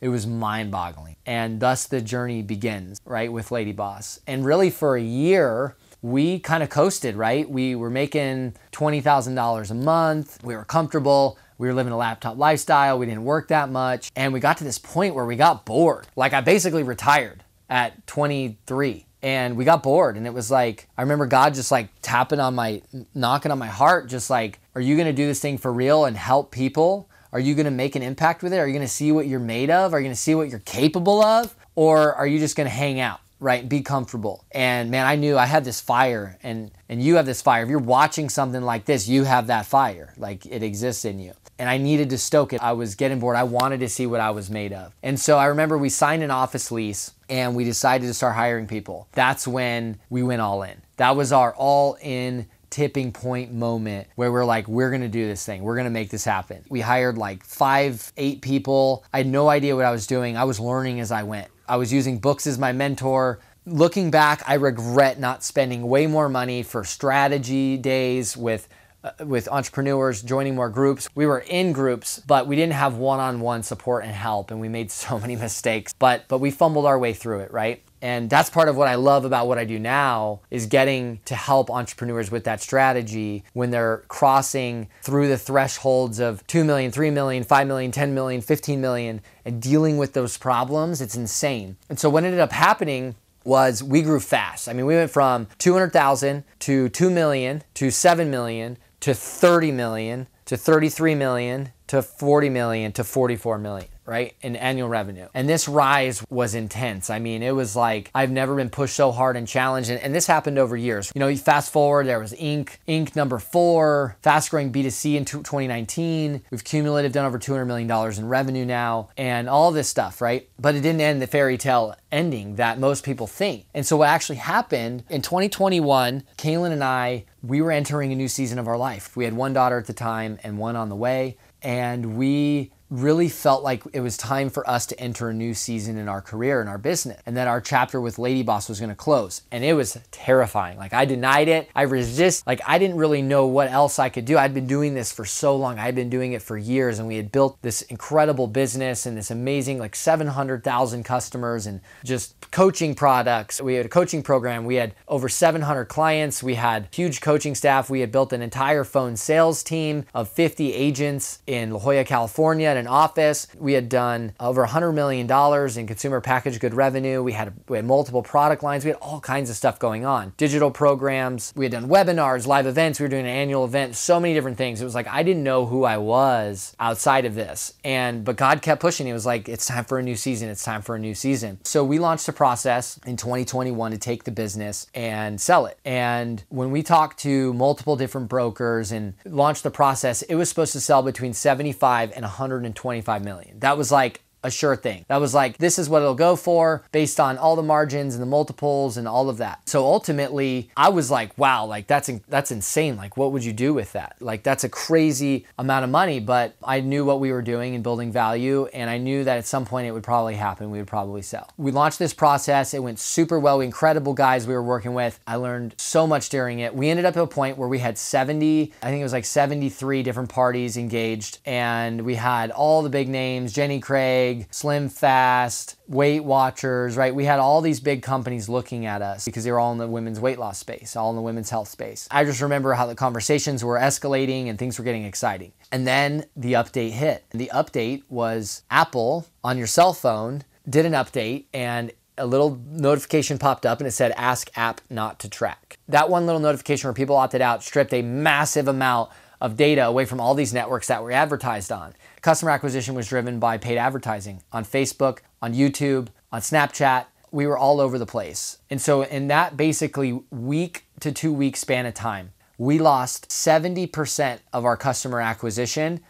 It 0.00 0.10
was 0.10 0.28
mind 0.28 0.70
boggling. 0.70 1.16
And 1.26 1.58
thus 1.58 1.86
the 1.86 2.00
journey 2.00 2.40
begins, 2.42 3.00
right, 3.04 3.32
with 3.32 3.50
Lady 3.50 3.72
Boss. 3.72 4.20
And 4.28 4.44
really 4.44 4.70
for 4.70 4.96
a 4.96 5.02
year, 5.02 5.74
we 6.02 6.38
kind 6.38 6.62
of 6.62 6.70
coasted, 6.70 7.16
right? 7.16 7.50
We 7.50 7.74
were 7.74 7.90
making 7.90 8.54
$20,000 8.70 9.70
a 9.72 9.74
month. 9.74 10.38
We 10.44 10.54
were 10.54 10.64
comfortable 10.64 11.36
we 11.58 11.66
were 11.66 11.74
living 11.74 11.92
a 11.92 11.96
laptop 11.96 12.38
lifestyle. 12.38 12.98
We 12.98 13.06
didn't 13.06 13.24
work 13.24 13.48
that 13.48 13.68
much. 13.68 14.10
And 14.16 14.32
we 14.32 14.40
got 14.40 14.58
to 14.58 14.64
this 14.64 14.78
point 14.78 15.14
where 15.14 15.26
we 15.26 15.36
got 15.36 15.66
bored. 15.66 16.06
Like 16.16 16.32
I 16.32 16.40
basically 16.40 16.84
retired 16.84 17.44
at 17.68 18.06
23 18.06 19.04
and 19.20 19.56
we 19.56 19.64
got 19.64 19.82
bored. 19.82 20.16
And 20.16 20.26
it 20.26 20.32
was 20.32 20.50
like 20.50 20.88
i 20.96 21.02
remember 21.02 21.26
god 21.26 21.54
just 21.54 21.70
like 21.70 21.88
tapping 22.00 22.40
on 22.40 22.54
my 22.54 22.80
knocking 23.14 23.50
on 23.50 23.58
my 23.58 23.66
heart 23.66 24.08
just 24.08 24.30
like 24.30 24.60
are 24.74 24.80
you 24.80 24.96
going 24.96 25.06
to 25.06 25.12
do 25.12 25.26
this 25.26 25.40
thing 25.40 25.58
for 25.58 25.72
real 25.72 26.04
and 26.04 26.16
help 26.16 26.52
people? 26.52 27.10
Are 27.32 27.40
you 27.40 27.54
going 27.54 27.64
to 27.64 27.70
make 27.70 27.94
an 27.94 28.02
impact 28.02 28.42
with 28.42 28.54
it? 28.54 28.58
Are 28.58 28.66
you 28.66 28.72
going 28.72 28.86
to 28.86 28.92
see 28.92 29.12
what 29.12 29.26
you're 29.26 29.40
made 29.40 29.68
of? 29.68 29.92
Are 29.92 29.98
you 29.98 30.04
going 30.04 30.14
to 30.14 30.20
see 30.20 30.34
what 30.34 30.48
you're 30.48 30.60
capable 30.60 31.20
of? 31.20 31.54
Or 31.74 32.14
are 32.14 32.26
you 32.26 32.38
just 32.38 32.56
going 32.56 32.68
to 32.68 32.74
hang 32.74 33.00
out 33.00 33.20
right? 33.40 33.68
Be 33.68 33.82
comfortable. 33.82 34.44
And 34.50 34.90
man 34.90 35.06
i 35.06 35.14
knew 35.14 35.38
i 35.38 35.46
had 35.46 35.64
this 35.64 35.80
fire 35.80 36.38
and 36.42 36.70
and 36.88 37.02
you 37.02 37.16
have 37.16 37.26
this 37.26 37.42
fire. 37.42 37.62
If 37.62 37.68
you're 37.68 37.78
watching 37.78 38.28
something 38.28 38.62
like 38.62 38.84
this 38.84 39.08
you 39.08 39.24
have 39.24 39.48
that 39.48 39.66
fire. 39.66 40.14
Like 40.16 40.46
it 40.46 40.62
exists 40.62 41.04
in 41.04 41.18
you 41.18 41.34
and 41.58 41.68
I 41.68 41.78
needed 41.78 42.10
to 42.10 42.18
stoke 42.18 42.52
it. 42.52 42.62
I 42.62 42.72
was 42.72 42.94
getting 42.94 43.18
bored. 43.18 43.36
I 43.36 43.44
wanted 43.44 43.80
to 43.80 43.88
see 43.88 44.06
what 44.06 44.20
I 44.20 44.30
was 44.30 44.50
made 44.50 44.72
of. 44.72 44.94
And 45.02 45.18
so 45.18 45.38
I 45.38 45.46
remember 45.46 45.76
we 45.76 45.88
signed 45.88 46.22
an 46.22 46.30
office 46.30 46.70
lease 46.70 47.12
and 47.28 47.54
we 47.54 47.64
decided 47.64 48.06
to 48.06 48.14
start 48.14 48.36
hiring 48.36 48.66
people. 48.66 49.08
That's 49.12 49.46
when 49.46 49.98
we 50.10 50.22
went 50.22 50.40
all 50.40 50.62
in. 50.62 50.80
That 50.96 51.16
was 51.16 51.32
our 51.32 51.54
all 51.54 51.96
in 52.00 52.46
tipping 52.70 53.12
point 53.12 53.52
moment 53.52 54.08
where 54.14 54.30
we're 54.30 54.44
like, 54.44 54.68
we're 54.68 54.90
gonna 54.90 55.08
do 55.08 55.26
this 55.26 55.44
thing. 55.44 55.62
We're 55.62 55.76
gonna 55.76 55.90
make 55.90 56.10
this 56.10 56.24
happen. 56.24 56.64
We 56.68 56.80
hired 56.80 57.18
like 57.18 57.44
five, 57.44 58.12
eight 58.16 58.42
people. 58.42 59.04
I 59.12 59.18
had 59.18 59.26
no 59.26 59.48
idea 59.48 59.74
what 59.74 59.84
I 59.84 59.90
was 59.90 60.06
doing. 60.06 60.36
I 60.36 60.44
was 60.44 60.60
learning 60.60 61.00
as 61.00 61.10
I 61.10 61.22
went. 61.22 61.48
I 61.68 61.76
was 61.76 61.92
using 61.92 62.18
books 62.18 62.46
as 62.46 62.58
my 62.58 62.72
mentor. 62.72 63.40
Looking 63.66 64.10
back, 64.10 64.42
I 64.46 64.54
regret 64.54 65.18
not 65.18 65.44
spending 65.44 65.88
way 65.88 66.06
more 66.06 66.28
money 66.28 66.62
for 66.62 66.84
strategy 66.84 67.76
days 67.76 68.36
with 68.36 68.66
Uh, 69.08 69.24
with 69.24 69.48
entrepreneurs 69.48 70.22
joining 70.22 70.54
more 70.54 70.68
groups. 70.68 71.08
We 71.14 71.26
were 71.26 71.40
in 71.40 71.72
groups, 71.72 72.20
but 72.26 72.46
we 72.46 72.56
didn't 72.56 72.72
have 72.74 72.96
one-on-one 72.96 73.62
support 73.62 74.04
and 74.04 74.12
help 74.12 74.50
and 74.50 74.60
we 74.60 74.68
made 74.68 74.90
so 75.06 75.18
many 75.18 75.36
mistakes. 75.36 75.94
But 75.98 76.24
but 76.28 76.38
we 76.38 76.50
fumbled 76.50 76.86
our 76.86 76.98
way 76.98 77.12
through 77.12 77.40
it, 77.40 77.52
right? 77.52 77.82
And 78.00 78.30
that's 78.30 78.48
part 78.48 78.68
of 78.68 78.76
what 78.76 78.86
I 78.86 78.94
love 78.94 79.24
about 79.24 79.48
what 79.48 79.58
I 79.58 79.64
do 79.64 79.78
now 79.78 80.40
is 80.50 80.66
getting 80.66 81.18
to 81.24 81.34
help 81.34 81.68
entrepreneurs 81.68 82.30
with 82.30 82.44
that 82.44 82.60
strategy 82.60 83.44
when 83.54 83.70
they're 83.70 84.04
crossing 84.06 84.88
through 85.02 85.28
the 85.28 85.38
thresholds 85.38 86.20
of 86.20 86.46
2 86.46 86.62
million, 86.62 86.92
3 86.92 87.10
million, 87.10 87.42
5 87.42 87.66
million, 87.66 87.90
10 87.90 88.14
million, 88.14 88.40
15 88.40 88.80
million 88.80 89.20
and 89.44 89.60
dealing 89.60 89.98
with 89.98 90.12
those 90.12 90.36
problems. 90.38 91.00
It's 91.00 91.16
insane. 91.16 91.76
And 91.88 91.98
so 91.98 92.08
what 92.08 92.22
ended 92.22 92.40
up 92.40 92.52
happening 92.52 93.16
was 93.44 93.82
we 93.82 94.02
grew 94.02 94.20
fast. 94.20 94.68
I 94.68 94.74
mean, 94.74 94.86
we 94.86 94.94
went 94.94 95.10
from 95.10 95.48
200,000 95.58 96.44
to 96.60 96.88
2 96.88 97.10
million 97.10 97.64
to 97.74 97.90
7 97.90 98.30
million 98.30 98.76
to 99.00 99.14
30 99.14 99.72
million 99.72 100.28
to 100.44 100.56
33 100.56 101.14
million 101.14 101.72
to 101.88 102.02
40 102.02 102.50
million 102.50 102.92
to 102.92 103.04
44 103.04 103.58
million 103.58 103.88
right, 104.08 104.34
in 104.40 104.56
annual 104.56 104.88
revenue. 104.88 105.28
And 105.34 105.46
this 105.46 105.68
rise 105.68 106.24
was 106.30 106.54
intense. 106.54 107.10
I 107.10 107.18
mean, 107.18 107.42
it 107.42 107.54
was 107.54 107.76
like 107.76 108.10
I've 108.14 108.30
never 108.30 108.56
been 108.56 108.70
pushed 108.70 108.96
so 108.96 109.12
hard 109.12 109.36
and 109.36 109.46
challenged. 109.46 109.90
And, 109.90 110.00
and 110.00 110.14
this 110.14 110.26
happened 110.26 110.58
over 110.58 110.76
years. 110.76 111.12
You 111.14 111.18
know, 111.20 111.28
you 111.28 111.36
fast 111.36 111.70
forward, 111.70 112.06
there 112.06 112.18
was 112.18 112.32
Inc. 112.32 112.78
Inc. 112.88 113.14
number 113.14 113.38
four, 113.38 114.16
fast 114.22 114.50
growing 114.50 114.72
B2C 114.72 115.14
in 115.16 115.26
2019. 115.26 116.42
We've 116.50 116.64
cumulative 116.64 117.12
done 117.12 117.26
over 117.26 117.38
$200 117.38 117.66
million 117.66 118.18
in 118.18 118.28
revenue 118.28 118.64
now, 118.64 119.10
and 119.18 119.48
all 119.48 119.70
this 119.72 119.88
stuff, 119.88 120.22
right? 120.22 120.48
But 120.58 120.74
it 120.74 120.80
didn't 120.80 121.02
end 121.02 121.20
the 121.20 121.26
fairy 121.26 121.58
tale 121.58 121.94
ending 122.10 122.56
that 122.56 122.78
most 122.78 123.04
people 123.04 123.26
think. 123.26 123.66
And 123.74 123.84
so 123.84 123.98
what 123.98 124.08
actually 124.08 124.36
happened 124.36 125.04
in 125.10 125.20
2021, 125.20 126.22
Kaelin 126.38 126.72
and 126.72 126.82
I, 126.82 127.26
we 127.42 127.60
were 127.60 127.70
entering 127.70 128.12
a 128.12 128.16
new 128.16 128.28
season 128.28 128.58
of 128.58 128.66
our 128.66 128.76
life. 128.76 129.14
We 129.16 129.24
had 129.24 129.34
one 129.34 129.52
daughter 129.52 129.78
at 129.78 129.86
the 129.86 129.92
time 129.92 130.38
and 130.42 130.58
one 130.58 130.76
on 130.76 130.88
the 130.88 130.96
way. 130.96 131.36
And 131.62 132.16
we 132.16 132.72
really 132.90 133.28
felt 133.28 133.62
like 133.62 133.82
it 133.92 134.00
was 134.00 134.16
time 134.16 134.48
for 134.48 134.68
us 134.68 134.86
to 134.86 134.98
enter 134.98 135.28
a 135.28 135.34
new 135.34 135.52
season 135.52 135.98
in 135.98 136.08
our 136.08 136.22
career 136.22 136.60
and 136.60 136.68
our 136.68 136.78
business 136.78 137.20
and 137.26 137.36
that 137.36 137.48
our 137.48 137.60
chapter 137.60 138.00
with 138.00 138.18
lady 138.18 138.42
boss 138.42 138.68
was 138.68 138.80
going 138.80 138.88
to 138.88 138.96
close. 138.96 139.42
And 139.50 139.64
it 139.64 139.74
was 139.74 139.98
terrifying. 140.10 140.78
Like 140.78 140.94
i 140.94 141.04
denied 141.04 141.48
it. 141.48 141.68
I 141.74 141.82
resist 141.82 142.46
like 142.46 142.60
i 142.66 142.78
didn't 142.78 142.96
really 142.96 143.22
know 143.22 143.46
what 143.46 143.70
else 143.70 143.98
i 143.98 144.08
could 144.08 144.24
do. 144.24 144.38
I'd 144.38 144.54
been 144.54 144.66
doing 144.66 144.94
this 144.94 145.12
for 145.12 145.24
so 145.24 145.56
long. 145.56 145.78
I'd 145.78 145.94
been 145.94 146.10
doing 146.10 146.32
it 146.32 146.42
for 146.42 146.56
years 146.56 146.98
and 146.98 147.06
we 147.06 147.16
had 147.16 147.30
built 147.30 147.58
this 147.62 147.82
incredible 147.82 148.46
business 148.46 149.04
and 149.04 149.16
this 149.16 149.30
amazing 149.30 149.78
like 149.78 149.94
700000 149.94 151.02
customers 151.02 151.66
and 151.66 151.80
just 152.04 152.50
coaching 152.50 152.94
products. 152.94 153.60
We 153.60 153.74
had 153.74 153.86
a 153.86 153.90
coaching 153.90 154.22
program. 154.22 154.64
We 154.64 154.76
had 154.76 154.94
over 155.06 155.28
700 155.28 155.86
clients. 155.86 156.42
We 156.42 156.54
had 156.54 156.88
huge 156.92 157.20
coaching 157.20 157.54
staff. 157.54 157.90
We 157.90 158.00
had 158.00 158.10
built 158.10 158.32
an 158.32 158.40
entire 158.40 158.84
phone 158.84 159.16
sales 159.16 159.62
team 159.62 160.04
of 160.14 160.28
50 160.28 160.72
agents 160.72 161.40
in 161.46 161.70
la 161.72 161.78
jolla 161.78 162.04
california 162.04 162.77
an 162.78 162.86
office. 162.86 163.46
We 163.58 163.74
had 163.74 163.88
done 163.88 164.32
over 164.40 164.66
$100 164.66 164.94
million 164.94 165.30
in 165.78 165.86
consumer 165.86 166.20
packaged 166.20 166.60
good 166.60 166.74
revenue. 166.74 167.22
We 167.22 167.32
had, 167.32 167.52
we 167.68 167.76
had 167.76 167.84
multiple 167.84 168.22
product 168.22 168.62
lines. 168.62 168.84
We 168.84 168.90
had 168.90 168.98
all 169.00 169.20
kinds 169.20 169.50
of 169.50 169.56
stuff 169.56 169.78
going 169.78 170.04
on. 170.04 170.32
Digital 170.36 170.70
programs. 170.70 171.52
We 171.56 171.64
had 171.64 171.72
done 171.72 171.88
webinars, 171.88 172.46
live 172.46 172.66
events. 172.66 172.98
We 173.00 173.04
were 173.04 173.10
doing 173.10 173.26
an 173.26 173.30
annual 173.30 173.64
event, 173.64 173.96
so 173.96 174.20
many 174.20 174.34
different 174.34 174.56
things. 174.56 174.80
It 174.80 174.84
was 174.84 174.94
like 174.94 175.08
I 175.08 175.22
didn't 175.22 175.42
know 175.42 175.66
who 175.66 175.84
I 175.84 175.98
was 175.98 176.74
outside 176.80 177.24
of 177.24 177.34
this. 177.34 177.74
And 177.84 178.24
but 178.24 178.36
God 178.36 178.62
kept 178.62 178.80
pushing. 178.80 179.06
He 179.06 179.12
was 179.12 179.26
like, 179.26 179.48
it's 179.48 179.66
time 179.66 179.84
for 179.84 179.98
a 179.98 180.02
new 180.02 180.16
season. 180.16 180.48
It's 180.48 180.64
time 180.64 180.82
for 180.82 180.96
a 180.96 180.98
new 180.98 181.14
season. 181.14 181.58
So 181.64 181.84
we 181.84 181.98
launched 181.98 182.28
a 182.28 182.32
process 182.32 182.98
in 183.06 183.16
2021 183.16 183.90
to 183.92 183.98
take 183.98 184.24
the 184.24 184.30
business 184.30 184.86
and 184.94 185.40
sell 185.40 185.66
it. 185.66 185.78
And 185.84 186.42
when 186.48 186.70
we 186.70 186.82
talked 186.82 187.18
to 187.20 187.52
multiple 187.54 187.96
different 187.96 188.28
brokers 188.28 188.92
and 188.92 189.14
launched 189.24 189.62
the 189.62 189.70
process, 189.70 190.22
it 190.22 190.34
was 190.34 190.48
supposed 190.48 190.72
to 190.72 190.80
sell 190.80 191.02
between 191.02 191.32
75 191.32 192.12
and 192.14 192.22
100 192.22 192.64
125 192.68 193.24
million. 193.24 193.60
That 193.60 193.76
was 193.76 193.90
like 193.90 194.22
a 194.42 194.50
sure 194.50 194.76
thing. 194.76 195.04
That 195.08 195.20
was 195.20 195.34
like, 195.34 195.58
this 195.58 195.78
is 195.78 195.88
what 195.88 196.02
it'll 196.02 196.14
go 196.14 196.36
for 196.36 196.84
based 196.92 197.18
on 197.18 197.38
all 197.38 197.56
the 197.56 197.62
margins 197.62 198.14
and 198.14 198.22
the 198.22 198.26
multiples 198.26 198.96
and 198.96 199.08
all 199.08 199.28
of 199.28 199.38
that. 199.38 199.68
So 199.68 199.84
ultimately, 199.84 200.70
I 200.76 200.88
was 200.90 201.10
like, 201.10 201.36
wow, 201.36 201.64
like 201.66 201.86
that's 201.86 202.10
that's 202.28 202.50
insane. 202.50 202.96
Like, 202.96 203.16
what 203.16 203.32
would 203.32 203.44
you 203.44 203.52
do 203.52 203.74
with 203.74 203.92
that? 203.92 204.16
Like, 204.20 204.42
that's 204.42 204.64
a 204.64 204.68
crazy 204.68 205.46
amount 205.58 205.84
of 205.84 205.90
money. 205.90 206.20
But 206.20 206.54
I 206.62 206.80
knew 206.80 207.04
what 207.04 207.20
we 207.20 207.32
were 207.32 207.42
doing 207.42 207.74
and 207.74 207.82
building 207.82 208.12
value, 208.12 208.66
and 208.66 208.88
I 208.88 208.98
knew 208.98 209.24
that 209.24 209.38
at 209.38 209.46
some 209.46 209.64
point 209.64 209.86
it 209.86 209.92
would 209.92 210.02
probably 210.02 210.34
happen. 210.34 210.70
We 210.70 210.78
would 210.78 210.86
probably 210.86 211.22
sell. 211.22 211.50
We 211.56 211.70
launched 211.72 211.98
this 211.98 212.14
process. 212.14 212.74
It 212.74 212.82
went 212.82 212.98
super 212.98 213.38
well. 213.38 213.60
Incredible 213.60 214.14
guys 214.14 214.46
we 214.46 214.54
were 214.54 214.62
working 214.62 214.94
with. 214.94 215.18
I 215.26 215.36
learned 215.36 215.74
so 215.78 216.06
much 216.06 216.28
during 216.28 216.60
it. 216.60 216.74
We 216.74 216.88
ended 216.88 217.04
up 217.04 217.16
at 217.16 217.22
a 217.22 217.26
point 217.26 217.58
where 217.58 217.68
we 217.68 217.78
had 217.78 217.98
70, 217.98 218.72
I 218.82 218.90
think 218.90 219.00
it 219.00 219.02
was 219.02 219.12
like 219.12 219.24
73 219.24 220.02
different 220.02 220.28
parties 220.28 220.76
engaged, 220.76 221.38
and 221.44 222.02
we 222.02 222.14
had 222.14 222.50
all 222.50 222.82
the 222.82 222.90
big 222.90 223.08
names: 223.08 223.52
Jenny 223.52 223.80
Craig. 223.80 224.27
Slim 224.50 224.88
Fast, 224.88 225.76
Weight 225.86 226.20
Watchers, 226.24 226.96
right? 226.96 227.14
We 227.14 227.24
had 227.24 227.38
all 227.38 227.60
these 227.60 227.80
big 227.80 228.02
companies 228.02 228.48
looking 228.48 228.86
at 228.86 229.02
us 229.02 229.24
because 229.24 229.44
they 229.44 229.52
were 229.52 229.58
all 229.58 229.72
in 229.72 229.78
the 229.78 229.88
women's 229.88 230.20
weight 230.20 230.38
loss 230.38 230.58
space, 230.58 230.96
all 230.96 231.10
in 231.10 231.16
the 231.16 231.22
women's 231.22 231.50
health 231.50 231.68
space. 231.68 232.08
I 232.10 232.24
just 232.24 232.40
remember 232.40 232.74
how 232.74 232.86
the 232.86 232.94
conversations 232.94 233.64
were 233.64 233.78
escalating 233.78 234.48
and 234.48 234.58
things 234.58 234.78
were 234.78 234.84
getting 234.84 235.04
exciting. 235.04 235.52
And 235.72 235.86
then 235.86 236.24
the 236.36 236.54
update 236.54 236.90
hit. 236.90 237.24
The 237.30 237.50
update 237.54 238.02
was 238.08 238.62
Apple 238.70 239.26
on 239.42 239.58
your 239.58 239.66
cell 239.66 239.92
phone 239.92 240.44
did 240.68 240.84
an 240.84 240.92
update 240.92 241.44
and 241.54 241.92
a 242.16 242.26
little 242.26 242.60
notification 242.68 243.38
popped 243.38 243.64
up 243.64 243.78
and 243.78 243.86
it 243.86 243.92
said 243.92 244.12
ask 244.16 244.50
app 244.56 244.80
not 244.90 245.20
to 245.20 245.28
track. 245.28 245.78
That 245.88 246.10
one 246.10 246.26
little 246.26 246.40
notification 246.40 246.88
where 246.88 246.94
people 246.94 247.16
opted 247.16 247.40
out 247.40 247.62
stripped 247.62 247.94
a 247.94 248.02
massive 248.02 248.68
amount 248.68 249.10
of 249.40 249.56
data 249.56 249.86
away 249.86 250.04
from 250.04 250.20
all 250.20 250.34
these 250.34 250.52
networks 250.52 250.88
that 250.88 251.02
were 251.02 251.12
advertised 251.12 251.70
on. 251.70 251.94
Customer 252.28 252.50
acquisition 252.50 252.94
was 252.94 253.08
driven 253.08 253.38
by 253.38 253.56
paid 253.56 253.78
advertising 253.78 254.42
on 254.52 254.62
Facebook, 254.62 255.20
on 255.40 255.54
YouTube, 255.54 256.08
on 256.30 256.42
Snapchat. 256.42 257.06
We 257.30 257.46
were 257.46 257.56
all 257.56 257.80
over 257.80 257.98
the 257.98 258.04
place. 258.04 258.58
And 258.68 258.82
so, 258.82 259.00
in 259.00 259.28
that 259.28 259.56
basically 259.56 260.20
week 260.30 260.84
to 261.00 261.10
two 261.10 261.32
week 261.32 261.56
span 261.56 261.86
of 261.86 261.94
time, 261.94 262.32
we 262.58 262.78
lost 262.78 263.30
70% 263.30 264.40
of 264.52 264.66
our 264.66 264.76
customer 264.76 265.22
acquisition 265.22 266.00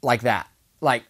like 0.00 0.22
that. 0.22 0.48
Like, 0.80 1.02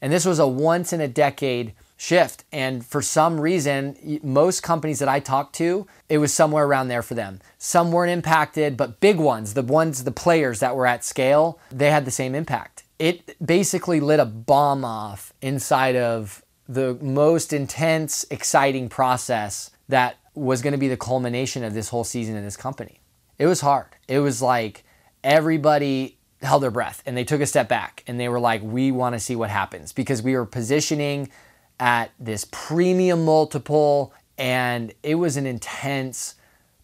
and 0.00 0.12
this 0.12 0.24
was 0.24 0.38
a 0.38 0.46
once 0.46 0.92
in 0.92 1.00
a 1.00 1.08
decade 1.08 1.72
shift. 1.96 2.44
And 2.52 2.86
for 2.86 3.02
some 3.02 3.40
reason, 3.40 4.20
most 4.22 4.62
companies 4.62 5.00
that 5.00 5.08
I 5.08 5.18
talked 5.18 5.56
to, 5.56 5.88
it 6.08 6.18
was 6.18 6.32
somewhere 6.32 6.64
around 6.64 6.86
there 6.86 7.02
for 7.02 7.14
them. 7.14 7.40
Some 7.58 7.90
weren't 7.90 8.12
impacted, 8.12 8.76
but 8.76 9.00
big 9.00 9.16
ones, 9.16 9.54
the 9.54 9.62
ones, 9.62 10.04
the 10.04 10.12
players 10.12 10.60
that 10.60 10.76
were 10.76 10.86
at 10.86 11.04
scale, 11.04 11.58
they 11.72 11.90
had 11.90 12.04
the 12.04 12.12
same 12.12 12.36
impact. 12.36 12.83
It 12.98 13.36
basically 13.44 14.00
lit 14.00 14.20
a 14.20 14.24
bomb 14.24 14.84
off 14.84 15.32
inside 15.42 15.96
of 15.96 16.44
the 16.68 16.94
most 17.00 17.52
intense, 17.52 18.24
exciting 18.30 18.88
process 18.88 19.70
that 19.88 20.16
was 20.34 20.62
going 20.62 20.72
to 20.72 20.78
be 20.78 20.88
the 20.88 20.96
culmination 20.96 21.64
of 21.64 21.74
this 21.74 21.88
whole 21.88 22.04
season 22.04 22.36
in 22.36 22.44
this 22.44 22.56
company. 22.56 23.00
It 23.38 23.46
was 23.46 23.60
hard. 23.60 23.88
It 24.08 24.20
was 24.20 24.40
like 24.40 24.84
everybody 25.22 26.18
held 26.42 26.62
their 26.62 26.70
breath 26.70 27.02
and 27.06 27.16
they 27.16 27.24
took 27.24 27.40
a 27.40 27.46
step 27.46 27.68
back 27.68 28.02
and 28.06 28.18
they 28.18 28.28
were 28.28 28.40
like, 28.40 28.62
we 28.62 28.92
want 28.92 29.14
to 29.14 29.20
see 29.20 29.36
what 29.36 29.50
happens 29.50 29.92
because 29.92 30.22
we 30.22 30.36
were 30.36 30.46
positioning 30.46 31.28
at 31.80 32.10
this 32.18 32.46
premium 32.50 33.24
multiple 33.24 34.12
and 34.38 34.92
it 35.02 35.16
was 35.16 35.36
an 35.36 35.46
intense 35.46 36.34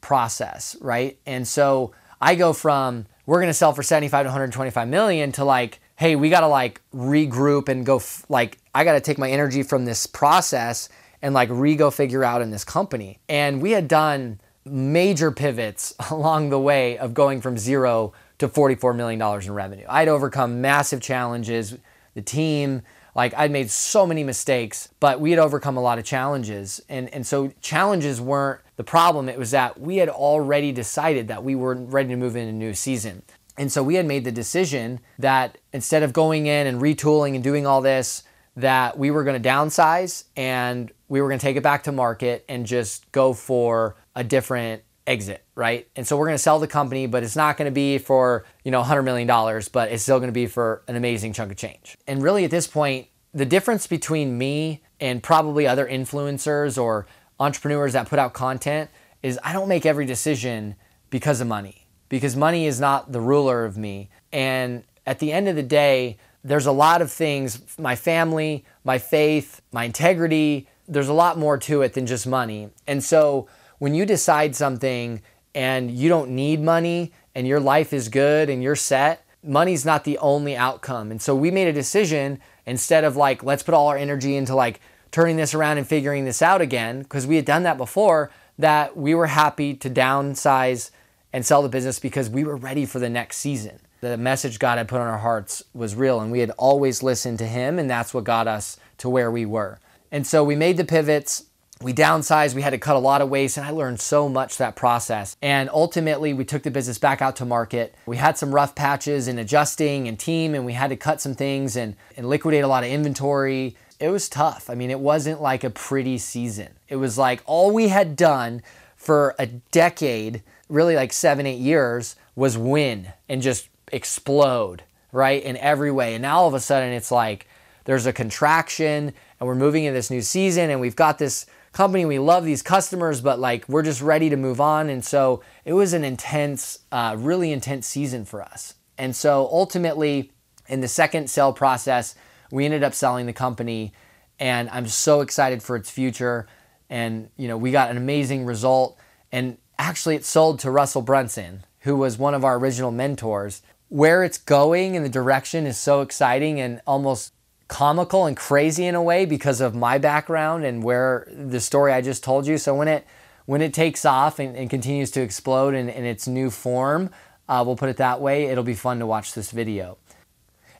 process, 0.00 0.76
right? 0.80 1.18
And 1.26 1.46
so 1.46 1.92
I 2.20 2.34
go 2.34 2.52
from 2.52 3.06
we're 3.26 3.38
going 3.38 3.50
to 3.50 3.54
sell 3.54 3.72
for 3.72 3.82
75 3.82 4.24
to 4.24 4.28
125 4.28 4.88
million 4.88 5.30
to 5.32 5.44
like 5.44 5.80
hey, 6.00 6.16
we 6.16 6.30
got 6.30 6.40
to 6.40 6.46
like 6.46 6.80
regroup 6.94 7.68
and 7.68 7.84
go 7.84 7.96
f- 7.96 8.24
like 8.30 8.56
I 8.74 8.84
got 8.84 8.94
to 8.94 9.02
take 9.02 9.18
my 9.18 9.30
energy 9.30 9.62
from 9.62 9.84
this 9.84 10.06
process 10.06 10.88
and 11.20 11.34
like 11.34 11.50
re 11.52 11.76
go 11.76 11.90
figure 11.90 12.24
out 12.24 12.40
in 12.40 12.50
this 12.50 12.64
company. 12.64 13.18
And 13.28 13.60
we 13.60 13.72
had 13.72 13.86
done 13.86 14.40
major 14.64 15.30
pivots 15.30 15.94
along 16.10 16.48
the 16.48 16.58
way 16.58 16.96
of 16.96 17.12
going 17.12 17.42
from 17.42 17.58
0 17.58 18.14
to 18.38 18.48
44 18.48 18.94
million 18.94 19.18
dollars 19.18 19.46
in 19.46 19.52
revenue. 19.52 19.84
I'd 19.90 20.08
overcome 20.08 20.62
massive 20.62 21.02
challenges, 21.02 21.76
the 22.14 22.22
team 22.22 22.80
like 23.14 23.34
I'd 23.36 23.50
made 23.50 23.70
so 23.70 24.06
many 24.06 24.24
mistakes, 24.24 24.88
but 25.00 25.20
we 25.20 25.30
had 25.30 25.38
overcome 25.38 25.76
a 25.76 25.82
lot 25.82 25.98
of 25.98 26.06
challenges. 26.06 26.80
And, 26.88 27.12
and 27.12 27.26
so 27.26 27.52
challenges 27.60 28.20
weren't 28.20 28.60
the 28.76 28.84
problem. 28.84 29.28
It 29.28 29.38
was 29.38 29.50
that 29.50 29.78
we 29.78 29.96
had 29.96 30.08
already 30.08 30.72
decided 30.72 31.28
that 31.28 31.44
we 31.44 31.54
were 31.54 31.74
ready 31.74 32.08
to 32.08 32.16
move 32.16 32.36
into 32.36 32.50
a 32.50 32.52
new 32.52 32.72
season. 32.72 33.22
And 33.60 33.70
so 33.70 33.82
we 33.82 33.96
had 33.96 34.06
made 34.06 34.24
the 34.24 34.32
decision 34.32 35.00
that 35.18 35.58
instead 35.74 36.02
of 36.02 36.14
going 36.14 36.46
in 36.46 36.66
and 36.66 36.80
retooling 36.80 37.34
and 37.34 37.44
doing 37.44 37.66
all 37.66 37.82
this, 37.82 38.22
that 38.56 38.98
we 38.98 39.10
were 39.10 39.22
going 39.22 39.40
to 39.40 39.48
downsize 39.48 40.24
and 40.34 40.90
we 41.08 41.20
were 41.20 41.28
going 41.28 41.38
to 41.38 41.44
take 41.44 41.58
it 41.58 41.62
back 41.62 41.82
to 41.82 41.92
market 41.92 42.42
and 42.48 42.64
just 42.64 43.12
go 43.12 43.34
for 43.34 43.96
a 44.16 44.24
different 44.24 44.82
exit, 45.06 45.44
right? 45.54 45.86
And 45.94 46.06
so 46.06 46.16
we're 46.16 46.24
going 46.24 46.38
to 46.38 46.42
sell 46.42 46.58
the 46.58 46.66
company, 46.66 47.06
but 47.06 47.22
it's 47.22 47.36
not 47.36 47.58
going 47.58 47.66
to 47.66 47.74
be 47.74 47.98
for, 47.98 48.46
you 48.64 48.70
know, 48.70 48.82
$100 48.82 49.04
million, 49.04 49.26
but 49.72 49.92
it's 49.92 50.04
still 50.04 50.20
going 50.20 50.28
to 50.28 50.32
be 50.32 50.46
for 50.46 50.82
an 50.88 50.96
amazing 50.96 51.34
chunk 51.34 51.50
of 51.52 51.58
change. 51.58 51.98
And 52.06 52.22
really 52.22 52.46
at 52.46 52.50
this 52.50 52.66
point, 52.66 53.08
the 53.34 53.44
difference 53.44 53.86
between 53.86 54.38
me 54.38 54.82
and 55.00 55.22
probably 55.22 55.66
other 55.66 55.86
influencers 55.86 56.82
or 56.82 57.06
entrepreneurs 57.38 57.92
that 57.92 58.08
put 58.08 58.18
out 58.18 58.32
content 58.32 58.88
is 59.22 59.38
I 59.44 59.52
don't 59.52 59.68
make 59.68 59.84
every 59.84 60.06
decision 60.06 60.76
because 61.10 61.42
of 61.42 61.46
money, 61.46 61.79
because 62.10 62.36
money 62.36 62.66
is 62.66 62.78
not 62.78 63.12
the 63.12 63.20
ruler 63.20 63.64
of 63.64 63.78
me. 63.78 64.10
And 64.30 64.84
at 65.06 65.20
the 65.20 65.32
end 65.32 65.48
of 65.48 65.56
the 65.56 65.62
day, 65.62 66.18
there's 66.44 66.66
a 66.66 66.72
lot 66.72 67.00
of 67.00 67.10
things 67.10 67.62
my 67.78 67.96
family, 67.96 68.66
my 68.84 68.98
faith, 68.98 69.62
my 69.72 69.84
integrity, 69.84 70.68
there's 70.86 71.08
a 71.08 71.14
lot 71.14 71.38
more 71.38 71.56
to 71.56 71.82
it 71.82 71.94
than 71.94 72.06
just 72.06 72.26
money. 72.26 72.68
And 72.86 73.02
so 73.02 73.48
when 73.78 73.94
you 73.94 74.04
decide 74.04 74.56
something 74.56 75.22
and 75.54 75.90
you 75.90 76.08
don't 76.08 76.30
need 76.30 76.60
money 76.60 77.12
and 77.34 77.46
your 77.46 77.60
life 77.60 77.92
is 77.92 78.08
good 78.08 78.50
and 78.50 78.62
you're 78.62 78.76
set, 78.76 79.24
money's 79.44 79.86
not 79.86 80.04
the 80.04 80.18
only 80.18 80.56
outcome. 80.56 81.10
And 81.10 81.22
so 81.22 81.34
we 81.34 81.50
made 81.50 81.68
a 81.68 81.72
decision 81.72 82.40
instead 82.66 83.04
of 83.04 83.16
like, 83.16 83.42
let's 83.44 83.62
put 83.62 83.74
all 83.74 83.88
our 83.88 83.96
energy 83.96 84.36
into 84.36 84.54
like 84.54 84.80
turning 85.12 85.36
this 85.36 85.54
around 85.54 85.78
and 85.78 85.86
figuring 85.86 86.24
this 86.24 86.42
out 86.42 86.60
again, 86.60 87.02
because 87.02 87.26
we 87.26 87.36
had 87.36 87.44
done 87.44 87.62
that 87.62 87.76
before, 87.76 88.30
that 88.58 88.96
we 88.96 89.14
were 89.14 89.26
happy 89.26 89.74
to 89.74 89.88
downsize 89.88 90.90
and 91.32 91.44
sell 91.44 91.62
the 91.62 91.68
business 91.68 91.98
because 91.98 92.28
we 92.28 92.44
were 92.44 92.56
ready 92.56 92.86
for 92.86 92.98
the 92.98 93.10
next 93.10 93.38
season. 93.38 93.80
The 94.00 94.16
message 94.16 94.58
God 94.58 94.78
had 94.78 94.88
put 94.88 95.00
on 95.00 95.06
our 95.06 95.18
hearts 95.18 95.62
was 95.74 95.94
real, 95.94 96.20
and 96.20 96.32
we 96.32 96.40
had 96.40 96.50
always 96.52 97.02
listened 97.02 97.38
to 97.38 97.46
Him, 97.46 97.78
and 97.78 97.88
that's 97.88 98.14
what 98.14 98.24
got 98.24 98.48
us 98.48 98.78
to 98.98 99.08
where 99.08 99.30
we 99.30 99.44
were. 99.44 99.78
And 100.10 100.26
so 100.26 100.42
we 100.42 100.56
made 100.56 100.76
the 100.76 100.84
pivots 100.84 101.44
we 101.82 101.94
downsized, 101.94 102.54
we 102.54 102.60
had 102.60 102.70
to 102.70 102.78
cut 102.78 102.96
a 102.96 102.98
lot 102.98 103.22
of 103.22 103.30
waste, 103.30 103.56
and 103.56 103.66
I 103.66 103.70
learned 103.70 104.00
so 104.00 104.28
much 104.28 104.58
that 104.58 104.76
process. 104.76 105.34
And 105.40 105.70
ultimately, 105.70 106.34
we 106.34 106.44
took 106.44 106.62
the 106.62 106.70
business 106.70 106.98
back 106.98 107.22
out 107.22 107.36
to 107.36 107.46
market. 107.46 107.94
We 108.04 108.18
had 108.18 108.36
some 108.36 108.54
rough 108.54 108.74
patches 108.74 109.28
in 109.28 109.38
adjusting 109.38 110.06
and 110.06 110.18
team, 110.18 110.54
and 110.54 110.66
we 110.66 110.74
had 110.74 110.90
to 110.90 110.96
cut 110.96 111.22
some 111.22 111.34
things 111.34 111.76
and, 111.76 111.96
and 112.18 112.28
liquidate 112.28 112.64
a 112.64 112.68
lot 112.68 112.84
of 112.84 112.90
inventory. 112.90 113.76
It 113.98 114.10
was 114.10 114.28
tough. 114.28 114.68
I 114.68 114.74
mean, 114.74 114.90
it 114.90 115.00
wasn't 115.00 115.40
like 115.40 115.64
a 115.64 115.70
pretty 115.70 116.18
season. 116.18 116.68
It 116.88 116.96
was 116.96 117.16
like 117.16 117.42
all 117.46 117.70
we 117.70 117.88
had 117.88 118.14
done 118.14 118.60
for 118.96 119.34
a 119.38 119.46
decade, 119.46 120.42
really 120.70 120.96
like 120.96 121.12
seven, 121.12 121.46
eight 121.46 121.58
years, 121.58 122.16
was 122.34 122.56
win 122.56 123.12
and 123.28 123.42
just 123.42 123.68
explode 123.92 124.84
right? 125.12 125.42
In 125.42 125.56
every 125.56 125.90
way. 125.90 126.14
And 126.14 126.22
now 126.22 126.38
all 126.38 126.48
of 126.48 126.54
a 126.54 126.60
sudden 126.60 126.92
it's 126.92 127.10
like 127.10 127.46
there's 127.84 128.06
a 128.06 128.12
contraction 128.12 129.12
and 129.38 129.46
we're 129.46 129.54
moving 129.54 129.84
in 129.84 129.94
this 129.94 130.10
new 130.10 130.22
season 130.22 130.70
and 130.70 130.80
we've 130.80 130.96
got 130.96 131.18
this 131.18 131.46
company, 131.72 132.04
we 132.04 132.18
love 132.18 132.44
these 132.44 132.62
customers, 132.62 133.20
but 133.20 133.38
like 133.38 133.68
we're 133.68 133.82
just 133.82 134.02
ready 134.02 134.28
to 134.30 134.36
move 134.36 134.60
on. 134.60 134.88
And 134.88 135.04
so 135.04 135.42
it 135.64 135.72
was 135.72 135.92
an 135.92 136.04
intense, 136.04 136.80
uh, 136.92 137.16
really 137.18 137.52
intense 137.52 137.86
season 137.86 138.24
for 138.24 138.42
us. 138.42 138.74
And 138.98 139.14
so 139.14 139.48
ultimately, 139.50 140.32
in 140.68 140.80
the 140.80 140.88
second 140.88 141.30
sale 141.30 141.52
process, 141.52 142.14
we 142.50 142.64
ended 142.64 142.82
up 142.82 142.94
selling 142.94 143.26
the 143.26 143.32
company 143.32 143.92
and 144.38 144.68
I'm 144.70 144.86
so 144.86 145.20
excited 145.20 145.62
for 145.62 145.76
its 145.76 145.90
future. 145.90 146.46
And 146.88 147.30
you 147.36 147.48
know, 147.48 147.56
we 147.56 147.70
got 147.70 147.90
an 147.90 147.96
amazing 147.96 148.44
result. 148.44 148.98
And 149.32 149.58
actually, 149.80 150.14
it 150.14 150.24
sold 150.24 150.60
to 150.60 150.70
Russell 150.70 151.02
Brunson, 151.02 151.64
who 151.80 151.96
was 151.96 152.18
one 152.18 152.34
of 152.34 152.44
our 152.44 152.58
original 152.58 152.90
mentors. 152.90 153.62
Where 153.88 154.22
it's 154.22 154.38
going 154.38 154.94
and 154.94 155.04
the 155.04 155.10
direction 155.10 155.66
is 155.66 155.76
so 155.76 156.00
exciting 156.00 156.60
and 156.60 156.80
almost 156.86 157.32
comical 157.66 158.26
and 158.26 158.36
crazy 158.36 158.84
in 158.84 158.94
a 158.94 159.02
way 159.02 159.24
because 159.24 159.60
of 159.60 159.74
my 159.74 159.96
background 159.98 160.64
and 160.64 160.82
where 160.82 161.26
the 161.32 161.60
story 161.60 161.92
I 161.92 162.00
just 162.00 162.22
told 162.22 162.46
you. 162.46 162.58
So 162.58 162.74
when 162.74 162.88
it 162.88 163.06
when 163.46 163.62
it 163.62 163.74
takes 163.74 164.04
off 164.04 164.38
and, 164.38 164.54
and 164.54 164.70
continues 164.70 165.10
to 165.12 165.22
explode 165.22 165.74
in, 165.74 165.88
in 165.88 166.04
its 166.04 166.28
new 166.28 166.50
form, 166.50 167.10
uh, 167.48 167.64
we'll 167.66 167.74
put 167.74 167.88
it 167.88 167.96
that 167.96 168.20
way, 168.20 168.44
it'll 168.44 168.62
be 168.62 168.74
fun 168.74 169.00
to 169.00 169.06
watch 169.06 169.34
this 169.34 169.50
video. 169.50 169.98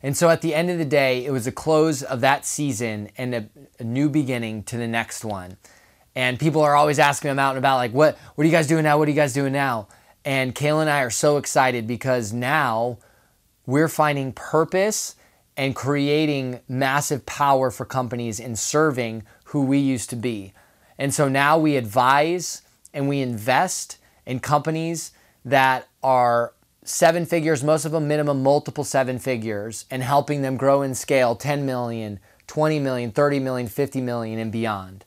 And 0.02 0.16
so 0.16 0.28
at 0.30 0.40
the 0.40 0.54
end 0.54 0.70
of 0.70 0.78
the 0.78 0.84
day, 0.84 1.24
it 1.24 1.30
was 1.30 1.46
a 1.46 1.52
close 1.52 2.02
of 2.02 2.20
that 2.20 2.46
season 2.46 3.10
and 3.18 3.34
a, 3.34 3.48
a 3.80 3.84
new 3.84 4.08
beginning 4.08 4.62
to 4.64 4.76
the 4.76 4.86
next 4.86 5.24
one. 5.24 5.56
And 6.14 6.38
people 6.38 6.62
are 6.62 6.74
always 6.74 6.98
asking 6.98 7.34
me 7.34 7.40
out 7.40 7.50
and 7.50 7.58
about, 7.58 7.76
like, 7.76 7.92
what, 7.92 8.18
what 8.34 8.42
are 8.42 8.46
you 8.46 8.52
guys 8.52 8.66
doing 8.66 8.84
now? 8.84 8.98
What 8.98 9.06
are 9.08 9.10
you 9.10 9.16
guys 9.16 9.32
doing 9.32 9.52
now? 9.52 9.88
And 10.24 10.54
Kayla 10.54 10.82
and 10.82 10.90
I 10.90 11.02
are 11.02 11.10
so 11.10 11.36
excited 11.36 11.86
because 11.86 12.32
now 12.32 12.98
we're 13.64 13.88
finding 13.88 14.32
purpose 14.32 15.14
and 15.56 15.74
creating 15.74 16.60
massive 16.68 17.24
power 17.26 17.70
for 17.70 17.84
companies 17.84 18.40
in 18.40 18.56
serving 18.56 19.22
who 19.44 19.62
we 19.62 19.78
used 19.78 20.10
to 20.10 20.16
be. 20.16 20.52
And 20.98 21.14
so 21.14 21.28
now 21.28 21.58
we 21.58 21.76
advise 21.76 22.62
and 22.92 23.08
we 23.08 23.20
invest 23.20 23.98
in 24.26 24.40
companies 24.40 25.12
that 25.44 25.88
are 26.02 26.52
seven 26.82 27.24
figures, 27.24 27.62
most 27.62 27.84
of 27.84 27.92
them 27.92 28.08
minimum 28.08 28.42
multiple 28.42 28.84
seven 28.84 29.18
figures, 29.18 29.86
and 29.90 30.02
helping 30.02 30.42
them 30.42 30.56
grow 30.56 30.82
and 30.82 30.96
scale 30.96 31.36
10 31.36 31.64
million, 31.64 32.18
20 32.46 32.78
million, 32.78 33.10
30 33.12 33.38
million, 33.38 33.68
50 33.68 34.00
million, 34.00 34.38
and 34.38 34.52
beyond. 34.52 35.04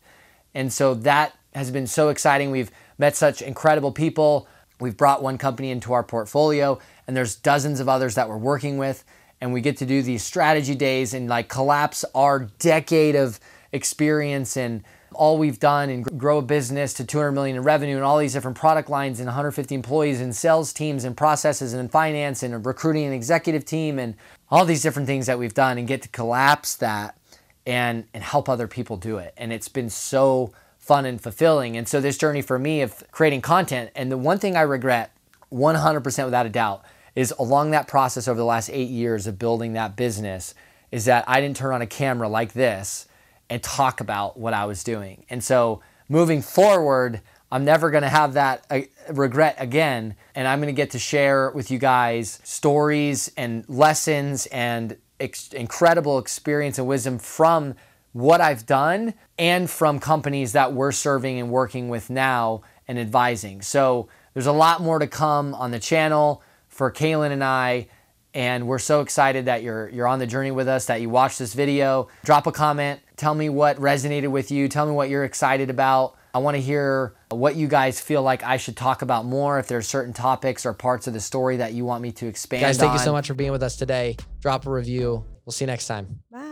And 0.53 0.71
so 0.71 0.93
that 0.95 1.35
has 1.53 1.71
been 1.71 1.87
so 1.87 2.09
exciting. 2.09 2.51
We've 2.51 2.71
met 2.97 3.15
such 3.15 3.41
incredible 3.41 3.91
people. 3.91 4.47
We've 4.79 4.97
brought 4.97 5.21
one 5.21 5.37
company 5.37 5.71
into 5.71 5.93
our 5.93 6.03
portfolio, 6.03 6.79
and 7.07 7.15
there's 7.15 7.35
dozens 7.35 7.79
of 7.79 7.87
others 7.87 8.15
that 8.15 8.27
we're 8.27 8.37
working 8.37 8.77
with. 8.77 9.03
And 9.39 9.53
we 9.53 9.61
get 9.61 9.77
to 9.77 9.85
do 9.85 10.01
these 10.01 10.23
strategy 10.23 10.75
days 10.75 11.13
and 11.13 11.27
like 11.27 11.49
collapse 11.49 12.05
our 12.15 12.39
decade 12.59 13.15
of 13.15 13.39
experience 13.71 14.55
and 14.55 14.83
all 15.13 15.37
we've 15.37 15.59
done 15.59 15.89
and 15.89 16.17
grow 16.17 16.39
a 16.39 16.41
business 16.41 16.93
to 16.95 17.05
200 17.05 17.31
million 17.31 17.57
in 17.57 17.63
revenue 17.63 17.95
and 17.95 18.03
all 18.03 18.17
these 18.17 18.33
different 18.33 18.57
product 18.57 18.89
lines 18.89 19.19
and 19.19 19.27
150 19.27 19.75
employees 19.75 20.21
and 20.21 20.35
sales 20.35 20.73
teams 20.73 21.03
and 21.03 21.15
processes 21.15 21.73
and 21.73 21.91
finance 21.91 22.41
and 22.41 22.65
recruiting 22.65 23.05
an 23.05 23.13
executive 23.13 23.65
team 23.65 23.99
and 23.99 24.15
all 24.49 24.65
these 24.65 24.81
different 24.81 25.07
things 25.07 25.25
that 25.25 25.37
we've 25.37 25.53
done 25.53 25.77
and 25.77 25.87
get 25.87 26.01
to 26.01 26.09
collapse 26.09 26.75
that 26.75 27.17
and 27.65 28.05
and 28.13 28.23
help 28.23 28.49
other 28.49 28.67
people 28.67 28.97
do 28.97 29.17
it 29.17 29.33
and 29.37 29.53
it's 29.53 29.69
been 29.69 29.89
so 29.89 30.51
fun 30.77 31.05
and 31.05 31.21
fulfilling 31.21 31.77
and 31.77 31.87
so 31.87 32.01
this 32.01 32.17
journey 32.17 32.41
for 32.41 32.59
me 32.59 32.81
of 32.81 33.03
creating 33.11 33.41
content 33.41 33.89
and 33.95 34.11
the 34.11 34.17
one 34.17 34.37
thing 34.37 34.55
I 34.55 34.61
regret 34.61 35.15
100% 35.51 36.25
without 36.25 36.45
a 36.45 36.49
doubt 36.49 36.83
is 37.15 37.33
along 37.37 37.71
that 37.71 37.87
process 37.87 38.27
over 38.27 38.37
the 38.37 38.45
last 38.45 38.69
8 38.69 38.89
years 38.89 39.27
of 39.27 39.37
building 39.37 39.73
that 39.73 39.95
business 39.95 40.55
is 40.91 41.05
that 41.05 41.23
I 41.27 41.41
didn't 41.41 41.57
turn 41.57 41.73
on 41.73 41.81
a 41.81 41.87
camera 41.87 42.27
like 42.27 42.53
this 42.53 43.07
and 43.49 43.61
talk 43.61 44.01
about 44.01 44.37
what 44.37 44.53
I 44.53 44.65
was 44.65 44.83
doing. 44.83 45.25
And 45.29 45.43
so 45.43 45.81
moving 46.09 46.41
forward, 46.41 47.21
I'm 47.51 47.65
never 47.65 47.91
going 47.91 48.03
to 48.03 48.09
have 48.09 48.33
that 48.33 48.65
uh, 48.69 48.81
regret 49.11 49.55
again. 49.59 50.15
And 50.33 50.47
I'm 50.47 50.59
going 50.59 50.73
to 50.73 50.77
get 50.77 50.91
to 50.91 50.99
share 50.99 51.51
with 51.51 51.69
you 51.69 51.77
guys 51.77 52.39
stories 52.43 53.31
and 53.37 53.67
lessons 53.69 54.47
and 54.47 54.97
ex- 55.23 55.53
incredible 55.53 56.19
experience 56.19 56.77
and 56.77 56.87
wisdom 56.87 57.17
from 57.17 57.75
what 58.11 58.41
I've 58.41 58.65
done 58.65 59.13
and 59.39 59.69
from 59.69 59.99
companies 59.99 60.53
that 60.53 60.73
we're 60.73 60.91
serving 60.91 61.39
and 61.39 61.49
working 61.49 61.89
with 61.89 62.09
now 62.09 62.61
and 62.87 62.99
advising. 62.99 63.61
So 63.61 64.07
there's 64.33 64.45
a 64.45 64.51
lot 64.51 64.81
more 64.81 64.99
to 64.99 65.07
come 65.07 65.55
on 65.55 65.71
the 65.71 65.79
channel 65.79 66.43
for 66.67 66.91
Kaelin 66.91 67.31
and 67.31 67.43
I 67.43 67.87
and 68.33 68.67
we're 68.67 68.79
so 68.79 69.01
excited 69.01 69.45
that 69.45 69.61
you're 69.61 69.89
you're 69.89 70.07
on 70.07 70.19
the 70.19 70.27
journey 70.27 70.51
with 70.51 70.67
us 70.67 70.87
that 70.87 71.01
you 71.01 71.09
watched 71.09 71.39
this 71.39 71.53
video. 71.53 72.07
Drop 72.23 72.47
a 72.47 72.51
comment. 72.51 72.99
Tell 73.15 73.35
me 73.35 73.49
what 73.49 73.77
resonated 73.77 74.29
with 74.29 74.51
you. 74.51 74.67
Tell 74.67 74.85
me 74.85 74.91
what 74.91 75.09
you're 75.09 75.23
excited 75.23 75.69
about. 75.69 76.15
I 76.33 76.39
want 76.39 76.55
to 76.55 76.61
hear 76.61 77.13
what 77.35 77.55
you 77.55 77.67
guys 77.67 77.99
feel 77.99 78.21
like 78.21 78.43
i 78.43 78.57
should 78.57 78.75
talk 78.77 79.01
about 79.01 79.25
more 79.25 79.59
if 79.59 79.67
there's 79.67 79.87
certain 79.87 80.13
topics 80.13 80.65
or 80.65 80.73
parts 80.73 81.07
of 81.07 81.13
the 81.13 81.19
story 81.19 81.57
that 81.57 81.73
you 81.73 81.85
want 81.85 82.01
me 82.01 82.11
to 82.11 82.27
expand 82.27 82.61
guys 82.61 82.77
thank 82.77 82.91
on. 82.91 82.97
you 82.97 83.03
so 83.03 83.11
much 83.11 83.27
for 83.27 83.33
being 83.33 83.51
with 83.51 83.63
us 83.63 83.75
today 83.75 84.15
drop 84.41 84.65
a 84.65 84.71
review 84.71 85.23
we'll 85.45 85.51
see 85.53 85.65
you 85.65 85.67
next 85.67 85.87
time 85.87 86.19
Bye. 86.31 86.49